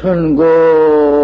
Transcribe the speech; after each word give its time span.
천고 0.00 1.19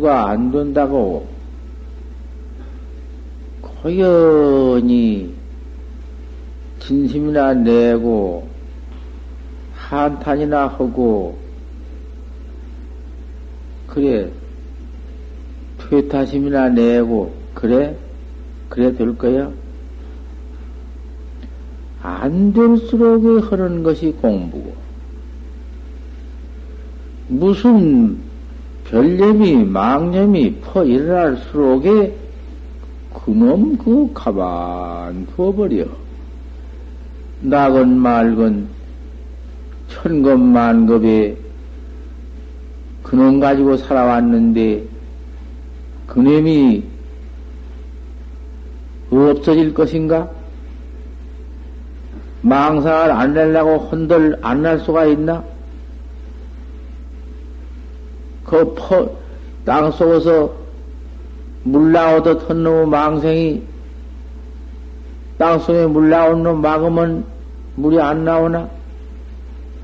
화두가 0.00 0.30
안 0.30 0.50
된다고, 0.50 1.28
고연히 3.60 5.34
진심이나 6.80 7.54
내고, 7.54 8.48
한탄이나 9.74 10.66
하고, 10.66 11.38
그래, 13.86 14.30
퇴타심이나 15.78 16.70
내고, 16.70 17.34
그래? 17.54 17.96
그래 18.68 18.94
될 18.94 19.16
거야? 19.16 19.52
안 22.02 22.52
될수록 22.52 23.52
하는 23.52 23.82
것이 23.82 24.12
공부고, 24.12 24.74
무슨 27.28 28.29
별념이 28.90 29.64
망념이 29.64 30.56
퍼 30.56 30.84
일어날수록에 30.84 32.12
그놈 33.14 33.76
그 33.78 34.10
가만 34.12 35.26
두어버려. 35.26 35.84
낙은 37.42 37.96
말건 37.96 38.68
천겁 39.88 40.40
만겁에 40.40 41.36
그놈 43.04 43.38
가지고 43.38 43.76
살아왔는데 43.76 44.84
그놈이 46.08 46.82
없어질 49.10 49.72
것인가? 49.72 50.28
망상을 52.42 53.10
안 53.12 53.34
내려고 53.34 53.76
혼들 53.76 54.38
안 54.42 54.62
날 54.62 54.78
수가 54.80 55.06
있나? 55.06 55.44
그 58.50 58.74
퍼, 58.74 59.08
땅 59.64 59.92
속에서 59.92 60.50
물 61.62 61.92
나오듯 61.92 62.50
한 62.50 62.64
놈의 62.64 62.88
망생이 62.88 63.62
땅 65.38 65.60
속에 65.60 65.86
물 65.86 66.10
나온 66.10 66.42
놈 66.42 66.60
막으면 66.60 67.24
물이 67.76 68.00
안 68.00 68.24
나오나? 68.24 68.68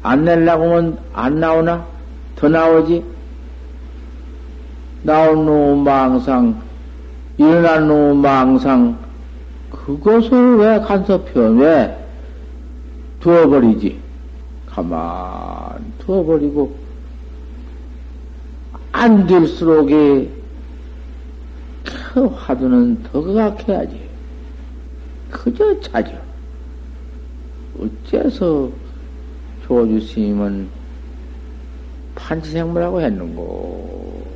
안 0.03 0.25
내려고 0.25 0.65
하면 0.65 0.99
안 1.13 1.39
나오나? 1.39 1.87
더 2.35 2.49
나오지? 2.49 3.05
나온 5.05 5.47
놈의 5.47 5.77
망상, 5.85 6.61
일어난 7.39 7.87
놈의 7.87 8.17
망상, 8.17 8.99
그것을 9.71 10.57
왜 10.57 10.81
간섭해? 10.81 11.33
왜 11.37 11.97
두어버리지? 13.21 14.01
가만 14.67 14.99
두어버리고, 16.01 16.86
안 18.97 19.27
될수록에 19.27 20.31
그 21.85 22.25
화두는 22.25 23.03
더 23.03 23.21
극악해야지. 23.21 24.09
그저 25.31 25.79
찾아. 25.81 26.13
어째서 27.79 28.71
조주 29.67 30.01
스님은 30.01 30.71
판치생모라고 32.15 33.03
했는고? 33.03 34.27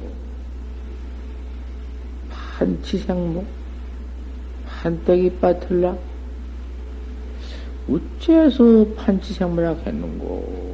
판치생모? 2.28 3.42
판때기 4.66 5.38
빠틀라? 5.40 5.96
어째서 7.88 8.88
판치생모라고 8.94 9.80
했는고? 9.86 10.69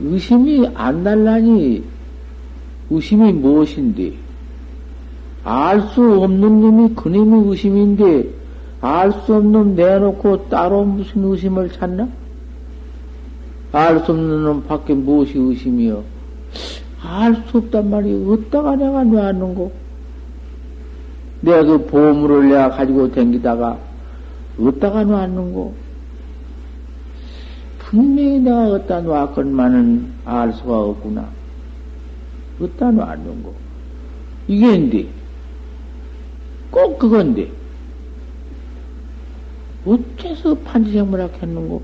의심이 0.00 0.68
안 0.74 1.02
날라니 1.02 1.82
의심이 2.90 3.32
무엇인데? 3.32 4.12
알 5.44 5.80
수 5.80 6.22
없는 6.22 6.60
놈이 6.60 6.94
그놈이 6.94 7.48
의심인데 7.50 8.28
알 8.80 9.10
수 9.12 9.34
없는 9.34 9.52
놈 9.52 9.74
내놓고 9.74 10.48
따로 10.48 10.84
무슨 10.84 11.24
의심을 11.24 11.70
찾나? 11.72 12.08
알 13.72 14.00
수 14.04 14.12
없는 14.12 14.44
놈 14.44 14.62
밖에 14.64 14.94
무엇이 14.94 15.36
의심이여? 15.36 16.02
알 17.02 17.34
수 17.46 17.58
없단 17.58 17.90
말이 17.90 18.12
어디다가 18.28 18.76
내가 18.76 19.04
놔는고? 19.04 19.72
내가 21.40 21.62
그 21.62 21.86
보물을 21.86 22.48
내가 22.48 22.70
가지고 22.70 23.10
댕기다가 23.10 23.78
어디다가 24.60 25.04
놨는고? 25.04 25.74
분명히 27.88 28.38
내가 28.40 28.68
어디다 28.68 29.00
놨건만은 29.00 30.12
알 30.26 30.52
수가 30.52 30.78
없구나. 30.78 31.26
어디다 32.60 32.90
놨는고. 32.90 33.54
이게 34.46 34.74
인데, 34.74 35.08
꼭 36.70 36.98
그건데, 36.98 37.50
어째서 39.86 40.54
판치생물학 40.56 41.42
했는고? 41.42 41.82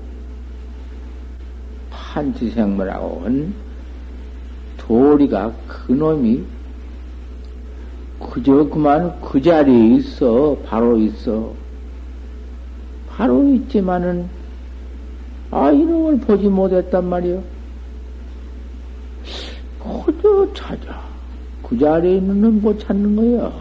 판치생물하고는 1.89 3.55
도리가 4.77 5.53
그놈이 5.67 6.43
그저 8.19 8.69
그만 8.69 9.19
그 9.21 9.41
자리에 9.41 9.95
있어. 9.95 10.55
바로 10.67 10.99
있어. 10.99 11.51
바로 13.09 13.51
있지만은 13.55 14.34
아, 15.55 15.71
이놈을 15.71 16.19
보지 16.19 16.49
못했단 16.49 17.07
말이요. 17.07 17.41
그저 19.79 20.53
찾아. 20.53 21.01
그 21.63 21.77
자리에 21.79 22.17
있는 22.17 22.41
놈못 22.41 22.77
찾는 22.81 23.15
거야. 23.15 23.53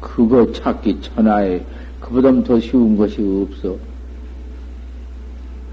그거 0.00 0.52
찾기 0.52 1.00
천하에 1.00 1.60
그보다 1.98 2.44
더 2.44 2.60
쉬운 2.60 2.96
것이 2.96 3.20
없어. 3.20 3.76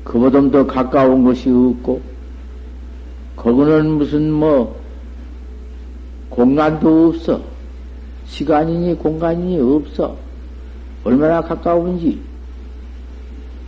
그보다 0.03 0.49
더 0.49 0.65
가까운 0.65 1.23
것이 1.23 1.51
없고, 1.51 2.01
거기는 3.35 3.91
무슨 3.91 4.31
뭐 4.31 4.75
공간도 6.31 7.09
없어. 7.09 7.39
시간이니 8.25 8.95
공간이니 8.95 9.59
없어. 9.59 10.17
얼마나 11.03 11.41
가까운지. 11.41 12.26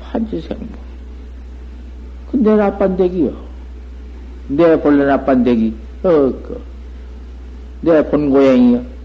판지생모. 0.10 0.66
그내 2.32 2.56
나빤대기요. 2.56 3.32
내 4.50 4.80
본래 4.82 5.06
나빤대기. 5.06 5.74
어, 6.04 6.10
그. 6.10 6.62
내 7.82 8.04
본고양이요. 8.10 9.00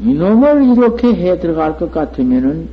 이놈을 0.00 0.76
이렇게 0.76 1.08
해 1.08 1.38
들어갈 1.38 1.76
것 1.76 1.90
같으면은 1.90 2.68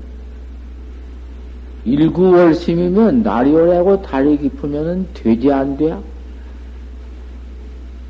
일구월심이면 1.86 3.24
날이 3.24 3.52
오래고 3.52 4.04
달이 4.04 4.38
깊으면은 4.38 5.08
되지 5.14 5.52
안 5.52 5.76
돼야? 5.76 6.00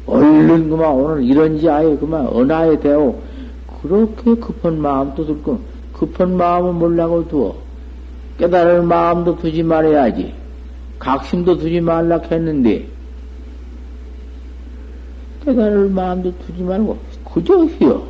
얼른 0.05 0.69
그만 0.69 0.91
오늘 0.91 1.23
이런지 1.23 1.67
아예 1.69 1.95
그만 1.95 2.27
언하에 2.27 2.79
대고 2.79 3.21
그렇게 3.87 4.35
급한 4.35 4.79
마음도 4.81 5.25
들고 5.25 5.59
급한 5.93 6.35
마음은 6.37 6.75
몰라고 6.75 7.27
두어 7.27 7.55
깨달을 8.37 8.83
마음도 8.83 9.37
두지 9.37 9.63
말아야지 9.63 10.33
각심도 10.99 11.57
두지 11.57 11.81
말라 11.81 12.19
했는데 12.19 12.87
깨달을 15.45 15.89
마음도 15.89 16.33
두지 16.39 16.63
말고 16.63 16.97
그저 17.33 17.65
히어 17.65 18.03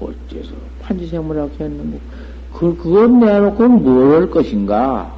어째서 0.00 0.52
판지생물하고 0.82 1.50
했는고 1.58 2.00
그, 2.54 2.76
그건 2.76 3.20
내놓고 3.20 3.68
뭘 3.68 4.12
할 4.14 4.30
것인가? 4.30 5.14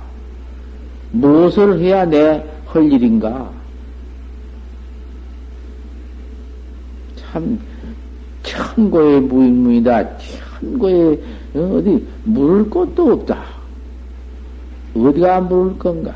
무엇을 1.12 1.80
해야 1.80 2.04
내 2.04 2.44
할 2.68 2.92
일인가? 2.92 3.50
참, 7.16 7.58
천고의 8.48 9.20
무인무이다. 9.20 10.18
천고에, 10.60 11.18
어, 11.54 11.76
어디, 11.76 12.06
물을 12.24 12.68
것도 12.70 13.12
없다. 13.12 13.44
어디가 14.94 15.40
물을 15.42 15.78
건가? 15.78 16.14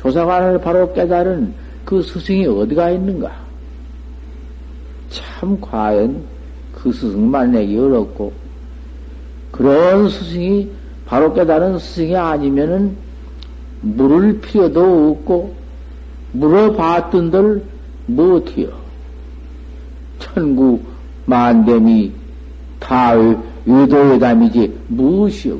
조사관을 0.00 0.60
바로 0.60 0.92
깨달은 0.92 1.54
그 1.84 2.02
스승이 2.02 2.46
어디가 2.46 2.90
있는가? 2.90 3.30
참, 5.10 5.60
과연 5.60 6.22
그 6.72 6.90
스승 6.92 7.30
만나기 7.30 7.78
어렵고, 7.78 8.32
그런 9.52 10.08
스승이 10.08 10.70
바로 11.06 11.32
깨달은 11.32 11.78
스승이 11.78 12.16
아니면은 12.16 12.96
물을 13.82 14.40
필요도 14.40 15.10
없고 15.10 15.54
물어봤던들 16.32 17.62
못해요. 18.06 18.70
천구 20.18 20.80
만dem이 21.26 22.12
다 22.80 23.12
의도회담이지 23.66 24.80
무엇이요. 24.88 25.58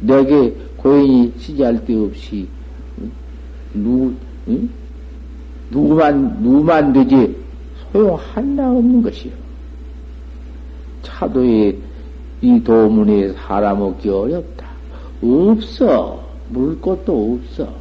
내게 0.00 0.54
고인이 0.76 1.32
시지할 1.38 1.84
데 1.84 1.94
없이 1.96 2.46
누 3.74 4.12
응? 4.48 4.68
누구만 5.70 6.36
누구만 6.40 6.92
되지 6.92 7.36
소용 7.92 8.16
하나 8.16 8.70
없는 8.70 9.02
것이요. 9.02 9.32
차도에 11.02 11.76
이 12.42 12.62
도문에 12.62 13.32
사람 13.32 13.80
얻기 13.80 14.08
어렵다. 14.08 14.66
없어. 15.22 16.24
물 16.48 16.80
것도 16.80 17.40
없어. 17.40 17.72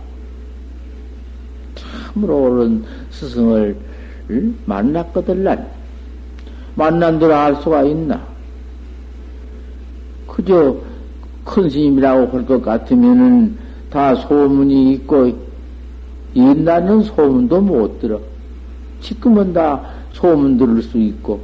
참으로 1.75 2.43
옳은 2.43 2.83
스승을 3.11 3.77
만났거들란. 4.65 5.74
만난들 6.75 7.31
알 7.31 7.55
수가 7.57 7.83
있나? 7.83 8.21
그저 10.27 10.75
큰 11.43 11.69
스님이라고 11.69 12.27
할 12.27 12.45
것 12.45 12.61
같으면은 12.61 13.57
다 13.89 14.15
소문이 14.15 14.93
있고, 14.93 15.31
옛날은 16.35 17.03
소문도 17.03 17.61
못 17.61 17.99
들어. 18.01 18.19
지금은 18.99 19.53
다 19.53 19.81
소문 20.11 20.57
들을 20.57 20.81
수 20.81 20.97
있고, 20.97 21.39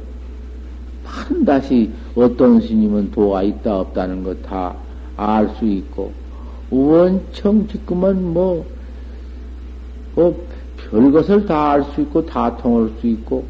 한 1.04 1.44
다시 1.44 1.90
어떤 2.14 2.60
스님은 2.60 3.10
도가 3.10 3.42
있다 3.42 3.80
없다는 3.80 4.24
것다알 4.24 5.48
수 5.58 5.64
있고 5.66 6.12
원청 6.70 7.66
지금은 7.68 8.32
뭐, 8.32 8.64
뭐 10.14 10.46
별것을 10.78 11.44
다 11.44 11.72
알 11.72 11.84
수 11.94 12.00
있고 12.00 12.24
다 12.24 12.56
통할 12.56 12.90
수 13.00 13.06
있고 13.06 13.44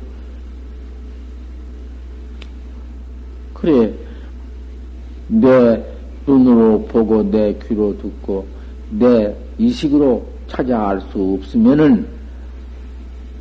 그래 3.63 3.95
내 5.29 5.83
눈으로 6.27 6.83
보고 6.87 7.23
내 7.23 7.55
귀로 7.67 7.97
듣고 7.97 8.45
내 8.91 9.35
이식으로 9.57 10.27
찾아 10.49 10.89
알 10.89 11.01
수 11.13 11.39
없으면은 11.39 12.07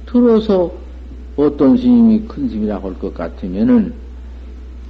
들어서 0.05 0.71
어떤 1.35 1.75
스님이 1.75 2.21
큰 2.27 2.47
스님이라고 2.47 2.89
할 2.89 2.95
것 2.99 3.13
같으면은 3.13 3.93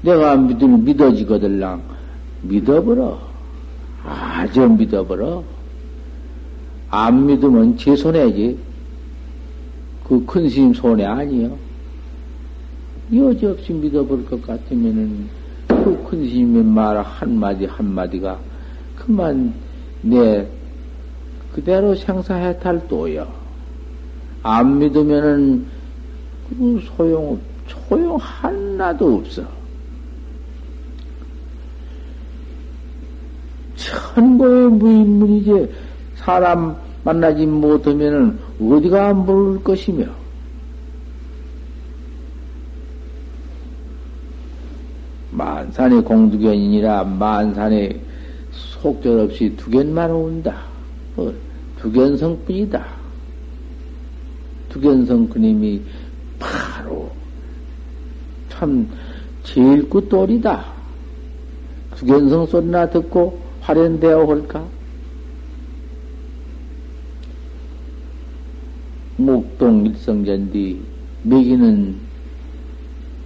내가 0.01 0.35
믿을 0.35 0.67
믿어지거들랑 0.67 1.81
믿어버려. 2.41 3.19
아주 4.03 4.67
믿어버려. 4.67 5.43
안 6.89 7.25
믿으면 7.27 7.77
제 7.77 7.95
손해지. 7.95 8.57
그 10.03 10.25
큰 10.25 10.49
스님 10.49 10.73
손해 10.73 11.05
아니요. 11.05 11.55
여지없이 13.13 13.73
믿어버릴 13.73 14.25
것 14.25 14.41
같으면은 14.45 15.29
그 15.67 16.01
큰 16.11 16.27
스님의 16.27 16.63
말 16.65 16.97
한마디 17.01 17.65
한마디가 17.65 18.37
그만 18.97 19.53
내 20.01 20.45
그대로 21.53 21.95
생사해탈 21.95 22.87
또요. 22.89 23.25
안 24.43 24.77
믿으면은 24.77 25.65
그 26.49 26.81
소용, 26.85 27.39
소용 27.67 28.17
하나도 28.17 29.15
없어. 29.15 29.43
천고의 33.77 34.69
무인문이지 34.71 35.73
사람 36.15 36.75
만나지 37.05 37.45
못하면은 37.45 38.37
어디가 38.59 39.13
모를 39.13 39.63
것이며 39.63 40.05
만산의 45.41 46.03
공두견이니라 46.03 47.03
만산의 47.03 47.99
속절 48.51 49.21
없이 49.21 49.55
두견만 49.57 50.11
온다. 50.11 50.65
어, 51.17 51.33
두견성뿐이다. 51.79 52.85
두견성 54.69 55.29
그님이 55.29 55.81
바로 56.37 57.09
참 58.49 58.87
제일 59.43 59.89
끝돌이다. 59.89 60.63
두견성 61.95 62.45
소리나 62.45 62.89
듣고 62.91 63.41
활연되어 63.61 64.23
올까? 64.23 64.63
목동 69.17 69.85
일성전디 69.87 70.81
먹이는 71.23 71.95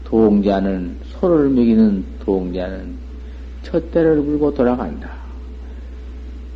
동자는 0.05 0.97
소를 1.19 1.49
먹이는 1.49 2.03
동자는 2.25 2.95
첫대를 3.63 4.17
물고 4.17 4.53
돌아간다. 4.53 5.09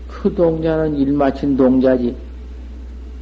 그 0.07 0.33
동자는 0.33 0.95
일 0.97 1.13
마친 1.13 1.55
동자지. 1.55 2.15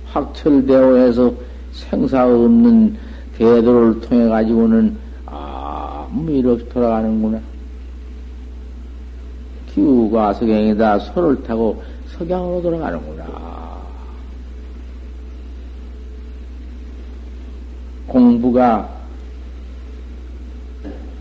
확철대오해서 0.06 1.34
생사 1.72 2.26
없는 2.26 2.98
대도를 3.38 4.02
통해 4.02 4.28
가지고는 4.28 4.98
아무 5.26 6.32
일 6.32 6.48
없이 6.48 6.68
돌아가는구나. 6.70 7.40
기우가 9.74 10.34
석양이다 10.34 11.00
소를 11.00 11.44
타고 11.44 11.84
석양으로 12.18 12.62
돌아가는구나. 12.62 13.78
공부가 18.08 18.97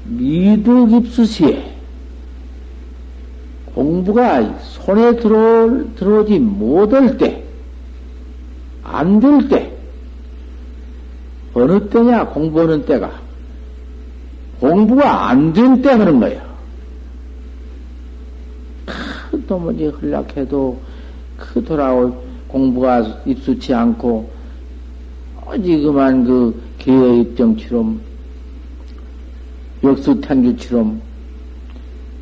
미득 0.08 0.92
입수시에 0.92 1.74
공부가 3.74 4.42
손에 4.58 5.16
들어, 5.16 5.84
들어오지 5.96 6.38
못할 6.38 7.18
때, 7.18 7.44
안 8.82 9.20
될 9.20 9.48
때, 9.48 9.72
어느 11.52 11.88
때냐, 11.88 12.26
공부하는 12.28 12.84
때가. 12.86 13.10
공부가 14.60 15.28
안된때 15.28 15.90
하는 15.90 16.20
거야. 16.20 16.46
또뭐지 19.46 19.86
흘락해도 19.86 20.78
그 21.36 21.62
돌아올 21.62 22.12
공부가 22.48 23.02
입수치 23.26 23.72
않고 23.74 24.28
어지 25.44 25.78
그만 25.82 26.24
그 26.24 26.60
개의 26.78 27.20
입정처럼 27.20 28.00
역수탄주처럼 29.86 31.00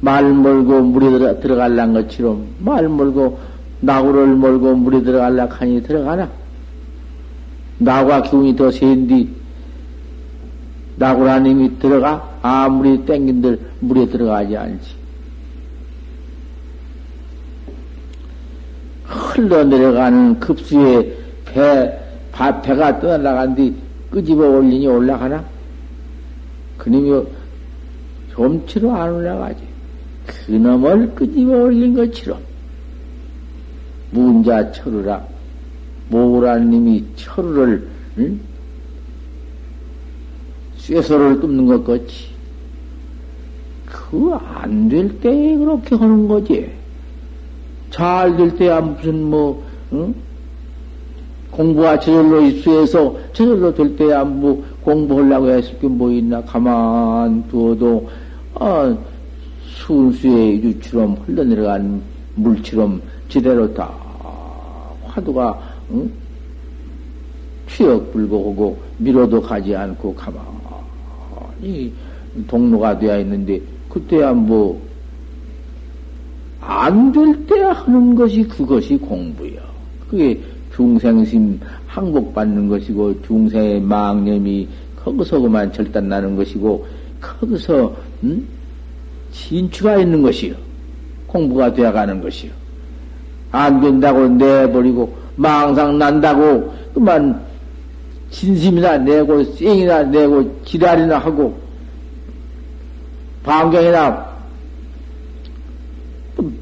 말 0.01 0.33
몰고 0.33 0.83
물에 0.83 1.11
들어, 1.11 1.41
들어갈란 1.41 1.93
것처럼 1.95 2.47
말 2.59 2.89
몰고 2.89 3.39
나구를 3.81 4.27
몰고 4.29 4.75
물에 4.77 5.03
들어갈라 5.03 5.47
하니 5.51 5.83
들어가나? 5.83 6.29
나구가 7.79 8.23
기운이 8.23 8.57
더 8.57 8.71
센디 8.71 9.29
나구라님이 10.97 11.79
들어가? 11.79 12.39
아무리 12.43 13.05
땡긴들 13.05 13.59
물에 13.81 14.07
들어가지 14.07 14.57
않지. 14.57 14.95
흘러내려가는 19.05 20.39
급수에 20.41 21.17
배, 21.45 21.99
바, 22.33 22.61
배가 22.61 23.01
떠나간 23.01 23.55
뒤 23.55 23.75
끄집어 24.11 24.49
올리니 24.49 24.87
올라가나? 24.87 25.45
그놈이 26.79 27.25
좀치로 28.35 28.93
안 28.93 29.15
올라가지. 29.15 29.63
그놈을 30.47 31.15
끄집어 31.15 31.53
올린 31.65 31.95
것처럼 31.95 32.41
문자 34.11 34.71
철우라 34.73 35.23
모라님이 36.09 37.05
철우를 37.17 37.87
응? 38.19 38.41
쇠소를 40.79 41.41
뚫는 41.41 41.67
것 41.67 41.85
같이 41.85 42.33
그 43.87 44.33
안 44.35 44.89
될 44.89 45.21
때에 45.21 45.57
그렇게 45.57 45.95
하는 45.97 46.29
거지. 46.29 46.71
잘 47.91 48.37
될 48.37 48.57
때야 48.57 48.81
무슨 48.81 49.23
뭐 49.31 49.63
응? 49.93 50.15
공부가 51.51 51.99
저절로 52.01 52.41
입수해서 52.43 53.17
저절로 53.33 53.73
될 53.75 53.95
때야 53.97 54.25
뭐 54.25 54.65
공부하려고 54.83 55.51
했을 55.51 55.79
게 55.79 55.87
뭐 55.89 56.11
있나 56.11 56.43
가만 56.43 57.47
두어도 57.49 58.09
아, 58.65 58.97
순수의 59.77 60.63
유처럼 60.63 61.15
흘러내려간 61.27 62.03
물처럼 62.37 63.01
지대로 63.29 63.73
다 63.75 63.93
화두가 65.05 65.61
응? 65.91 66.11
취역불고하고 67.69 68.79
미로도 68.99 69.43
가지 69.43 69.75
않고 69.77 70.15
가만히 70.15 71.93
동로가 72.47 72.99
되어 72.99 73.21
있는데 73.21 73.61
그때야 73.89 74.33
뭐 74.33 74.95
안 76.67 77.13
될 77.13 77.47
때야 77.47 77.73
하는 77.73 78.15
것이 78.15 78.43
그것이 78.45 78.97
공부야. 78.97 79.61
그게 80.09 80.41
중생심 80.75 81.61
항복받는 81.87 82.69
것이고 82.69 83.23
중생의 83.23 83.81
망념이 83.83 84.69
거기서 84.97 85.41
그만 85.41 85.71
절단나는 85.73 86.37
것이고 86.37 86.87
거기서 87.21 87.95
음? 88.25 88.47
진추가 89.35 89.99
있는 89.99 90.23
것이요. 90.23 90.55
공부가 91.27 91.73
되어가는 91.75 92.23
것이요. 92.23 92.53
안 93.51 93.81
된다고 93.81 94.27
내버리고 94.29 95.15
망상 95.37 95.99
난다고 95.99 96.73
그만 96.95 97.45
진심이나 98.31 98.99
내고 98.99 99.45
쌩이나 99.45 100.05
내고 100.05 100.65
지랄이나 100.65 101.19
하고 101.19 101.57
방경이나 103.43 104.35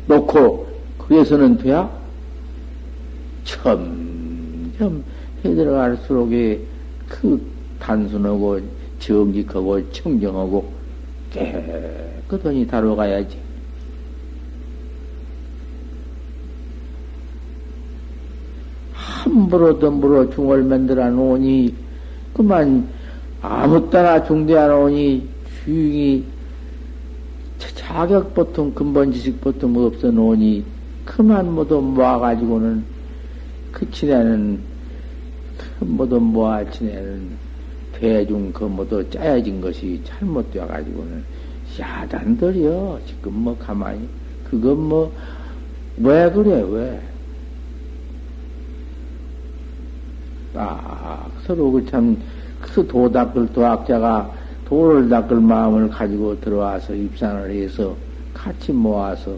놓고 0.07 0.67
그래서는 0.99 1.57
돼야 1.59 1.89
점점 3.45 5.05
해들어갈수록에 5.45 6.61
그 7.09 7.41
단순하고 7.79 8.61
정직하고 8.99 9.93
청정하고 9.93 10.73
깨 11.31 12.22
끗하니 12.33 12.67
다뤄가야지. 12.67 13.37
함부로 18.95 19.79
덤부로 19.79 20.31
중을 20.31 20.63
만들어 20.63 21.11
놓으니 21.11 21.75
그만 22.33 22.89
아무 23.43 23.91
따나 23.91 24.25
중대하 24.25 24.67
놓으니 24.67 25.29
주인이 25.65 26.25
자격 27.59 28.33
보통 28.35 28.73
근본 28.73 29.13
지식 29.13 29.39
보통 29.41 29.77
없어 29.77 30.11
놓으니 30.11 30.65
그만 31.05 31.55
모두 31.55 31.81
모아가지고는 31.81 32.83
그 33.73 33.91
지내는 33.91 34.59
그 35.79 35.85
모두 35.85 36.19
모아 36.19 36.65
지내는 36.71 37.37
대중 37.93 38.53
그 38.53 38.65
모두 38.65 39.09
짜여진 39.11 39.61
것이 39.61 40.01
잘못되어 40.05 40.67
가지고는 40.67 41.32
야단들이요. 41.79 43.01
지금 43.07 43.35
뭐 43.35 43.57
가만히. 43.59 44.09
그건 44.49 44.79
뭐 44.89 45.13
왜 45.99 46.31
그래 46.31 46.65
왜? 46.69 47.01
딱 50.55 51.31
서로 51.47 51.71
그 51.73 51.85
참 51.87 52.17
그 52.63 52.87
도 52.87 53.11
닦을 53.11 53.53
도학자가 53.53 54.31
도를 54.69 55.09
닦을 55.09 55.41
마음을 55.41 55.89
가지고 55.89 56.39
들어와서 56.41 56.95
입산을 56.95 57.51
해서 57.51 57.95
같이 58.33 58.73
모아서 58.73 59.37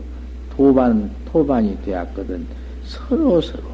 도반 0.54 1.10
토반이 1.32 1.76
되었거든. 1.82 2.46
서로 2.84 3.40
서로. 3.40 3.64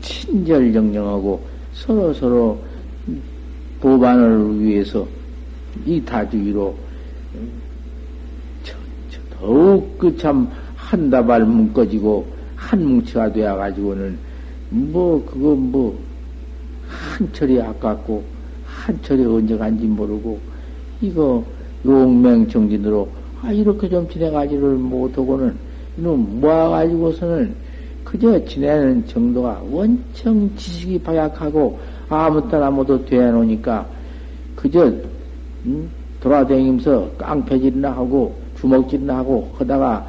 친절정정하고 0.00 1.44
서로 1.74 2.14
서로 2.14 2.58
도반을 3.80 4.60
위해서 4.60 5.06
이 5.84 6.00
다주기로 6.04 6.74
더욱 9.40 9.98
그 9.98 10.16
참 10.16 10.48
한 10.88 11.10
다발 11.10 11.44
묶어지고 11.44 12.24
한 12.56 12.82
뭉치가 12.82 13.30
되어 13.30 13.56
가지고는 13.56 14.16
뭐 14.70 15.22
그거 15.26 15.54
뭐 15.54 15.98
한철이 16.88 17.60
아깝고 17.60 18.24
한철이 18.64 19.22
언제 19.26 19.58
간지 19.58 19.84
모르고 19.84 20.38
이거 21.02 21.44
용맹정진으로 21.84 23.06
아 23.42 23.52
이렇게 23.52 23.86
좀 23.90 24.08
지내가지를 24.08 24.76
못하고는 24.76 25.54
이놈 25.98 26.40
모아가지고서는 26.40 27.54
그저 28.02 28.42
지내는 28.46 29.06
정도가 29.06 29.62
원청 29.70 30.50
지식이 30.56 31.00
바약하고 31.00 31.78
아무 32.08 32.48
따나 32.48 32.70
모두 32.70 33.04
되어놓으니까 33.04 33.86
그저 34.56 34.90
음? 35.66 35.90
돌아다니면서 36.20 37.10
깡패질이나 37.18 37.90
하고 37.92 38.34
주먹질이나 38.60 39.18
하고 39.18 39.50
하다가 39.58 40.06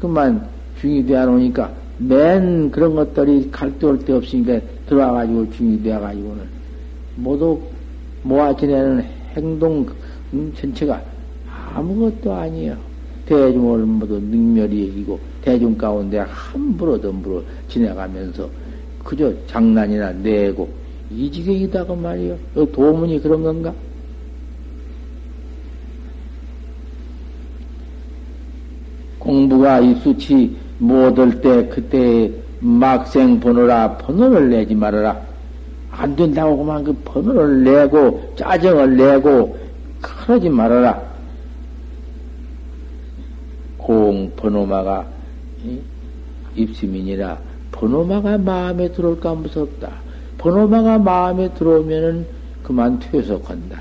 그만 0.00 0.48
중이 0.80 1.04
되어 1.06 1.26
놓으니까 1.26 1.72
맨 1.98 2.70
그런 2.70 2.94
것들이 2.94 3.50
올데 3.82 4.12
없으니까 4.12 4.60
들어와가지고 4.86 5.50
중이 5.52 5.82
되어가지고는 5.82 6.44
모두 7.16 7.60
모아 8.22 8.54
지내는 8.54 9.04
행동 9.34 9.86
음, 10.32 10.52
전체가 10.56 11.02
아무것도 11.74 12.32
아니에요. 12.32 12.76
대중을 13.26 13.80
모두 13.80 14.18
능멸이 14.18 14.86
이기고 14.86 15.18
대중 15.42 15.76
가운데 15.76 16.18
함부로 16.18 17.00
덤부로 17.00 17.42
지내가면서 17.68 18.48
그저 19.04 19.32
장난이나 19.46 20.12
내고 20.12 20.68
이 21.10 21.30
지경이다고 21.30 21.96
말이요. 21.96 22.38
도문이 22.72 23.20
그런 23.20 23.42
건가? 23.42 23.74
공부가 29.28 29.78
입수치 29.78 30.56
못할 30.78 31.42
때 31.42 31.68
그때 31.68 32.32
막생 32.60 33.38
번호라 33.38 33.98
번호를 33.98 34.48
내지 34.48 34.74
말아라. 34.74 35.20
안 35.90 36.16
된다고 36.16 36.56
그만 36.56 36.82
그 36.82 36.94
번호를 37.04 37.62
내고 37.62 38.32
짜증을 38.36 38.96
내고 38.96 39.58
그러지 40.00 40.48
말아라. 40.48 41.02
공 43.76 44.32
번호마가 44.34 45.06
입시민이라 46.56 47.38
번호마가 47.72 48.38
마음에 48.38 48.90
들어올까 48.92 49.34
무섭다. 49.34 49.90
번호마가 50.38 51.00
마음에 51.00 51.52
들어오면은 51.52 52.26
그만 52.62 52.98
퇴속한다. 52.98 53.78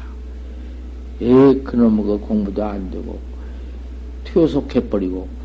에 1.21 1.53
그놈의 1.63 2.03
그 2.05 2.19
공부도 2.19 2.65
안 2.65 2.91
되고 2.91 3.17
퇴속해버리고 4.25 5.36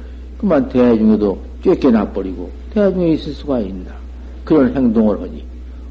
그만 0.42 0.68
대중에도 0.68 1.38
쫓겨나버리고 1.62 2.50
대중에 2.74 3.12
있을 3.12 3.32
수가 3.32 3.60
있나. 3.60 3.92
그런 4.44 4.74
행동을 4.74 5.20
하니. 5.20 5.44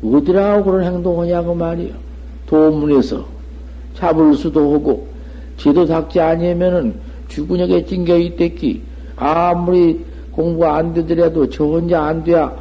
어디라고 0.03 0.65
그런 0.65 0.83
행동하냐고 0.83 1.55
말이요. 1.55 1.93
도문에서 2.47 3.25
잡을 3.95 4.35
수도 4.35 4.73
하고, 4.73 5.07
지도 5.55 5.85
닥지 5.85 6.19
아니면은 6.19 6.95
죽은역에 7.29 7.85
찡겨 7.85 8.17
있댔기. 8.17 8.81
아무리 9.15 10.03
공부가 10.31 10.75
안 10.75 10.93
되더라도 10.93 11.49
저 11.49 11.63
혼자 11.63 12.03
안 12.03 12.21
돼야 12.21 12.53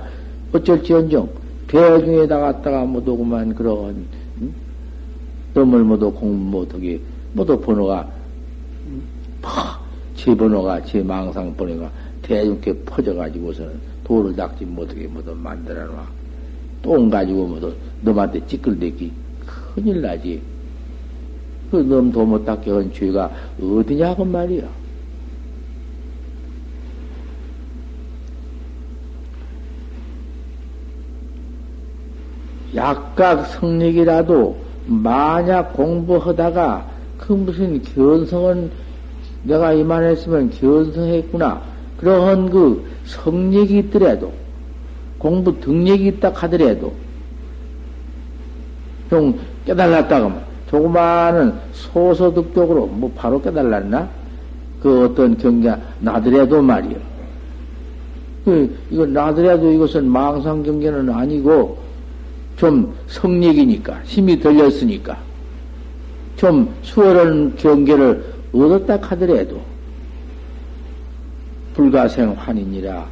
어쩔지언정 0.53 1.29
대중에다 1.67 2.39
갔다가 2.39 2.85
못오고만 2.85 3.55
그런 3.55 4.05
응? 4.43 4.55
놈을 5.55 5.85
모두 5.85 6.11
공부 6.11 6.59
못하게 6.59 7.01
모두 7.33 7.59
번호가 7.59 8.07
제 10.21 10.35
번호가 10.35 10.83
제 10.85 11.03
망상 11.03 11.57
번호가 11.57 11.91
대중께 12.21 12.75
퍼져가지고서는 12.85 13.81
도를 14.05 14.37
닦지 14.37 14.67
못하게 14.67 15.07
모두 15.07 15.35
만들어놔. 15.35 16.07
똥 16.83 17.09
가지고 17.09 17.47
모두 17.47 17.73
너한테 18.03 18.47
찌끌대기. 18.47 19.11
큰일 19.75 20.03
나지. 20.03 20.43
그놈 21.71 22.13
도못 22.13 22.45
닦게 22.45 22.71
한 22.71 22.93
죄가 22.93 23.31
어디냐고 23.63 24.27
말이야. 24.27 24.69
약각 32.75 33.47
성력이라도 33.47 34.57
만약 34.87 35.73
공부하다가 35.73 36.91
그 37.17 37.33
무슨 37.33 37.83
견성은 37.83 38.71
내가 39.45 39.73
이만했으면 39.73 40.51
견성했구나. 40.51 41.63
그러한 41.99 42.51
그 42.51 42.85
성력이 43.05 43.79
있더라도 43.79 44.33
공부 45.19 45.59
등력이 45.61 46.07
있다 46.07 46.31
하더라도 46.35 46.93
좀 49.11 49.39
깨달았다가 49.67 50.41
조그마한 50.71 51.61
소소득적으로 51.73 52.87
뭐 52.87 53.11
바로 53.15 53.41
깨달았나? 53.43 54.09
그 54.81 55.05
어떤 55.05 55.37
경계가 55.37 55.79
나더라도 56.01 56.63
말이요. 56.63 56.97
그, 58.45 58.75
이거 58.91 59.05
나더라도 59.05 59.71
이것은 59.71 60.09
망상 60.09 60.63
경계는 60.63 61.11
아니고 61.11 61.79
좀 62.57 62.95
성력이니까, 63.09 64.01
힘이 64.05 64.39
들렸으니까, 64.39 65.19
좀 66.37 66.73
수월한 66.83 67.57
경계를 67.57 68.30
얻었다 68.53 68.97
하더라도, 69.09 69.61
불가생 71.75 72.33
환이니라, 72.33 73.09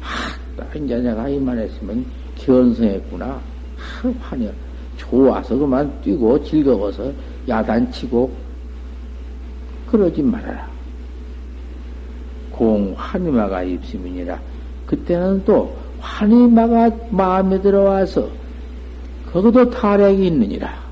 아, 0.00 0.76
이제 0.76 0.96
내가 0.96 1.28
이만 1.28 1.58
했으면 1.58 2.04
견성했구나. 2.36 3.26
아, 3.26 3.40
환이 4.20 4.50
좋아서 4.96 5.56
그만 5.56 6.00
뛰고 6.02 6.42
즐거워서 6.44 7.12
야단치고, 7.48 8.32
그러지 9.86 10.22
말아라. 10.22 10.70
공 12.50 12.94
환이마가 12.96 13.62
입심이니라. 13.62 14.40
그때는 14.86 15.42
또 15.44 15.76
환이마가 16.00 16.90
마음에 17.10 17.60
들어와서 17.60 18.28
거기도 19.32 19.68
타락이 19.70 20.26
있느니라. 20.26 20.82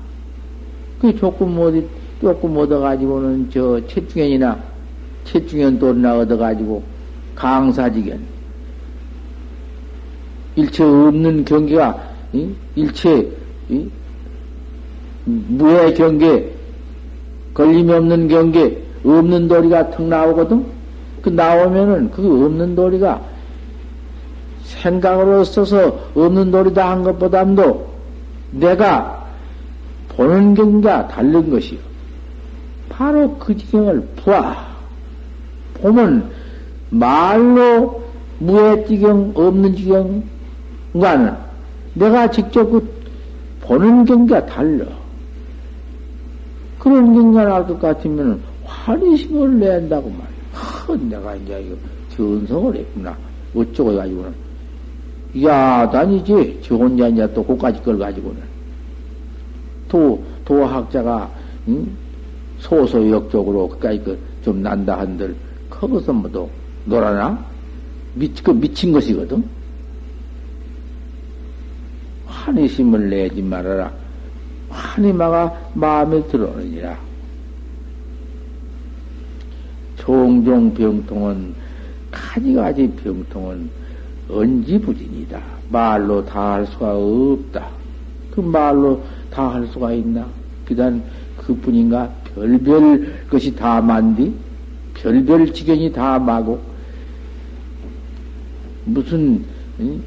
그 0.99 1.15
조금 1.15 1.59
어디, 1.59 1.87
조금 2.21 2.55
얻어가지고는 2.55 3.49
저 3.51 3.81
채중현이나 3.87 4.57
채중현 5.25 5.79
돈나 5.79 6.19
얻어가지고 6.19 6.83
강사지견. 7.35 8.19
일체 10.55 10.83
없는 10.83 11.45
경계가, 11.45 11.97
이? 12.33 12.49
일체, 12.75 13.27
이? 13.69 13.89
무해 15.25 15.93
경계, 15.93 16.51
걸림이 17.53 17.91
없는 17.91 18.27
경계, 18.27 18.83
없는 19.03 19.47
도리가 19.47 19.89
턱 19.91 20.03
나오거든? 20.03 20.63
그 21.21 21.29
나오면은 21.29 22.11
그 22.11 22.45
없는 22.45 22.75
도리가 22.75 23.21
생각으로 24.63 25.43
써서 25.43 25.99
없는 26.15 26.51
도리다 26.51 26.89
한 26.89 27.03
것보다도 27.03 27.87
내가 28.51 29.25
보는 30.09 30.53
경과 30.53 31.07
다른 31.07 31.49
것이요. 31.49 31.90
바로 33.01 33.35
그 33.39 33.57
지경을 33.57 33.99
보아. 34.17 34.55
보면 35.81 36.29
말로 36.91 38.03
무의 38.37 38.85
지경, 38.85 39.31
없는 39.33 39.75
지경과는 39.75 41.33
내가 41.95 42.29
직접 42.29 42.69
그 42.69 42.87
보는 43.61 44.05
경과 44.05 44.45
달라. 44.45 44.85
그런 46.77 47.11
경과 47.15 47.43
나올 47.45 47.65
것 47.65 47.79
같으면 47.79 48.39
환희심을 48.65 49.59
낸다고 49.59 50.07
말이야. 50.07 50.27
허, 50.53 50.95
내가 50.95 51.35
이제 51.37 51.59
이거 51.59 51.75
전성을 52.15 52.75
했구나. 52.75 53.17
어쩌고 53.55 53.93
해가지고는. 53.93 54.33
야단이지. 55.41 56.59
저 56.61 56.75
혼자 56.75 57.07
이제 57.07 57.33
또 57.33 57.43
그까지 57.43 57.81
걸 57.81 57.97
가지고는. 57.97 58.39
도, 59.89 60.23
도학자가, 60.45 61.31
응? 61.67 62.00
소소역적으로 62.61 63.67
그까지 63.69 63.99
그좀 63.99 64.61
난다 64.61 64.99
한들, 64.99 65.35
거기서 65.69 66.13
뭐도 66.13 66.49
놀아나? 66.85 67.43
미, 68.15 68.31
그 68.43 68.51
미친 68.51 68.91
것이거든? 68.91 69.43
환희심을 72.25 73.09
내지 73.09 73.41
말아라. 73.41 73.91
환희마가 74.69 75.71
마음에 75.73 76.21
들어오느니라. 76.27 76.97
종종 79.97 80.73
병통은, 80.73 81.53
가지가지 82.09 82.89
병통은 83.03 83.69
언지부진이다. 84.29 85.41
말로 85.69 86.23
다 86.25 86.53
할 86.53 86.67
수가 86.67 86.95
없다. 86.95 87.67
그 88.31 88.39
말로 88.41 89.01
다 89.29 89.49
할 89.49 89.67
수가 89.67 89.93
있나? 89.93 90.27
비단 90.65 91.03
그 91.37 91.53
뿐인가? 91.55 92.09
별별 92.35 93.25
것이 93.29 93.55
다 93.55 93.81
만디? 93.81 94.33
별별 94.93 95.53
지경이 95.53 95.91
다 95.91 96.19
마고? 96.19 96.59
무슨, 98.85 99.43
응? 99.79 100.01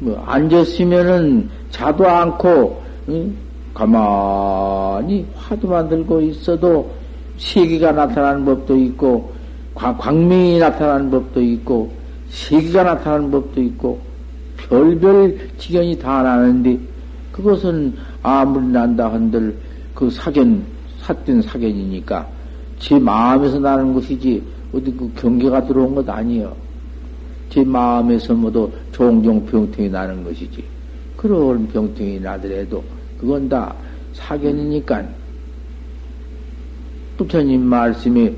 뭐, 0.00 0.22
앉았으면은 0.26 1.48
자도 1.70 2.08
않고, 2.08 2.82
응? 3.08 3.34
가만히 3.74 5.26
화두만 5.36 5.88
들고 5.88 6.20
있어도 6.22 6.90
세계가 7.36 7.92
나타나는 7.92 8.44
법도 8.44 8.76
있고, 8.76 9.32
광 9.74 10.28
명이 10.28 10.58
나타나는 10.58 11.10
법도 11.10 11.40
있고, 11.40 11.92
세계가 12.28 12.82
나타나는 12.82 13.30
법도 13.30 13.62
있고, 13.62 14.00
별별 14.56 15.38
지경이 15.58 15.98
다 15.98 16.22
나는데, 16.22 16.78
그것은 17.32 17.94
아무리 18.22 18.66
난다 18.66 19.12
한들 19.12 19.56
그 19.94 20.10
사견, 20.10 20.62
삿된 21.00 21.42
사견이니까, 21.42 22.28
제 22.78 22.98
마음에서 22.98 23.58
나는 23.58 23.92
것이지, 23.94 24.42
어디 24.72 24.92
그 24.92 25.10
경계가 25.14 25.66
들어온 25.66 25.94
것 25.94 26.08
아니요. 26.08 26.54
제 27.50 27.64
마음에서 27.64 28.34
모두 28.34 28.70
종종 28.92 29.44
병통이 29.46 29.88
나는 29.88 30.22
것이지. 30.22 30.62
그런 31.16 31.66
병통이 31.68 32.20
나더라도, 32.20 32.84
그건 33.18 33.48
다 33.48 33.74
사견이니까, 34.12 35.04
부처님 37.16 37.62
말씀이 37.62 38.32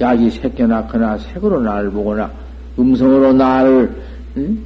약이 0.00 0.30
새겨 0.30 0.66
낳거나 0.66 1.18
색으로 1.18 1.60
나를 1.60 1.90
보거나 1.90 2.30
음성으로 2.78 3.32
나를 3.34 3.94
응? 4.38 4.58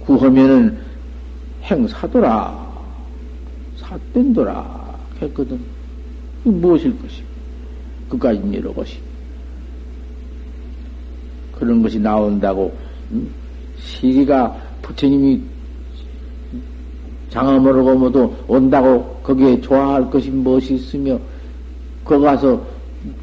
구하면은 0.00 0.83
행사도라 1.64 2.64
사된도라 3.76 4.98
했거든. 5.22 5.60
무엇일 6.44 6.98
것이? 7.00 7.22
그까지 8.08 8.40
여러 8.54 8.72
것이 8.72 8.98
그런 11.52 11.82
것이 11.82 11.98
나온다고 11.98 12.76
응? 13.12 13.28
시기가 13.78 14.54
부처님이 14.82 15.40
장엄으로 17.30 17.96
모두 17.96 18.32
온다고 18.46 19.20
거기에 19.22 19.60
좋아할 19.60 20.08
것이 20.10 20.30
무엇이 20.30 20.74
있으며 20.74 21.18
거기 22.04 22.22
가서 22.22 22.64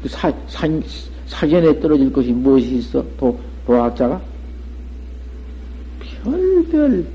사, 0.06 0.32
산, 0.48 0.82
사견에 1.26 1.78
떨어질 1.80 2.12
것이 2.12 2.32
무엇이 2.32 2.76
있어? 2.76 3.02
도, 3.16 3.38
도학자가? 3.64 4.20
별별 6.24 7.06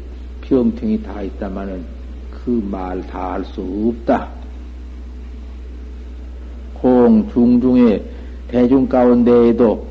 병통이 0.47 1.03
다 1.03 1.21
있다마는 1.21 1.83
그 2.31 2.63
말 2.71 3.01
다 3.07 3.33
할 3.33 3.43
수 3.45 3.59
없다. 3.61 4.29
공, 6.75 7.27
중중의 7.33 8.03
대중 8.47 8.87
가운데에도 8.87 9.85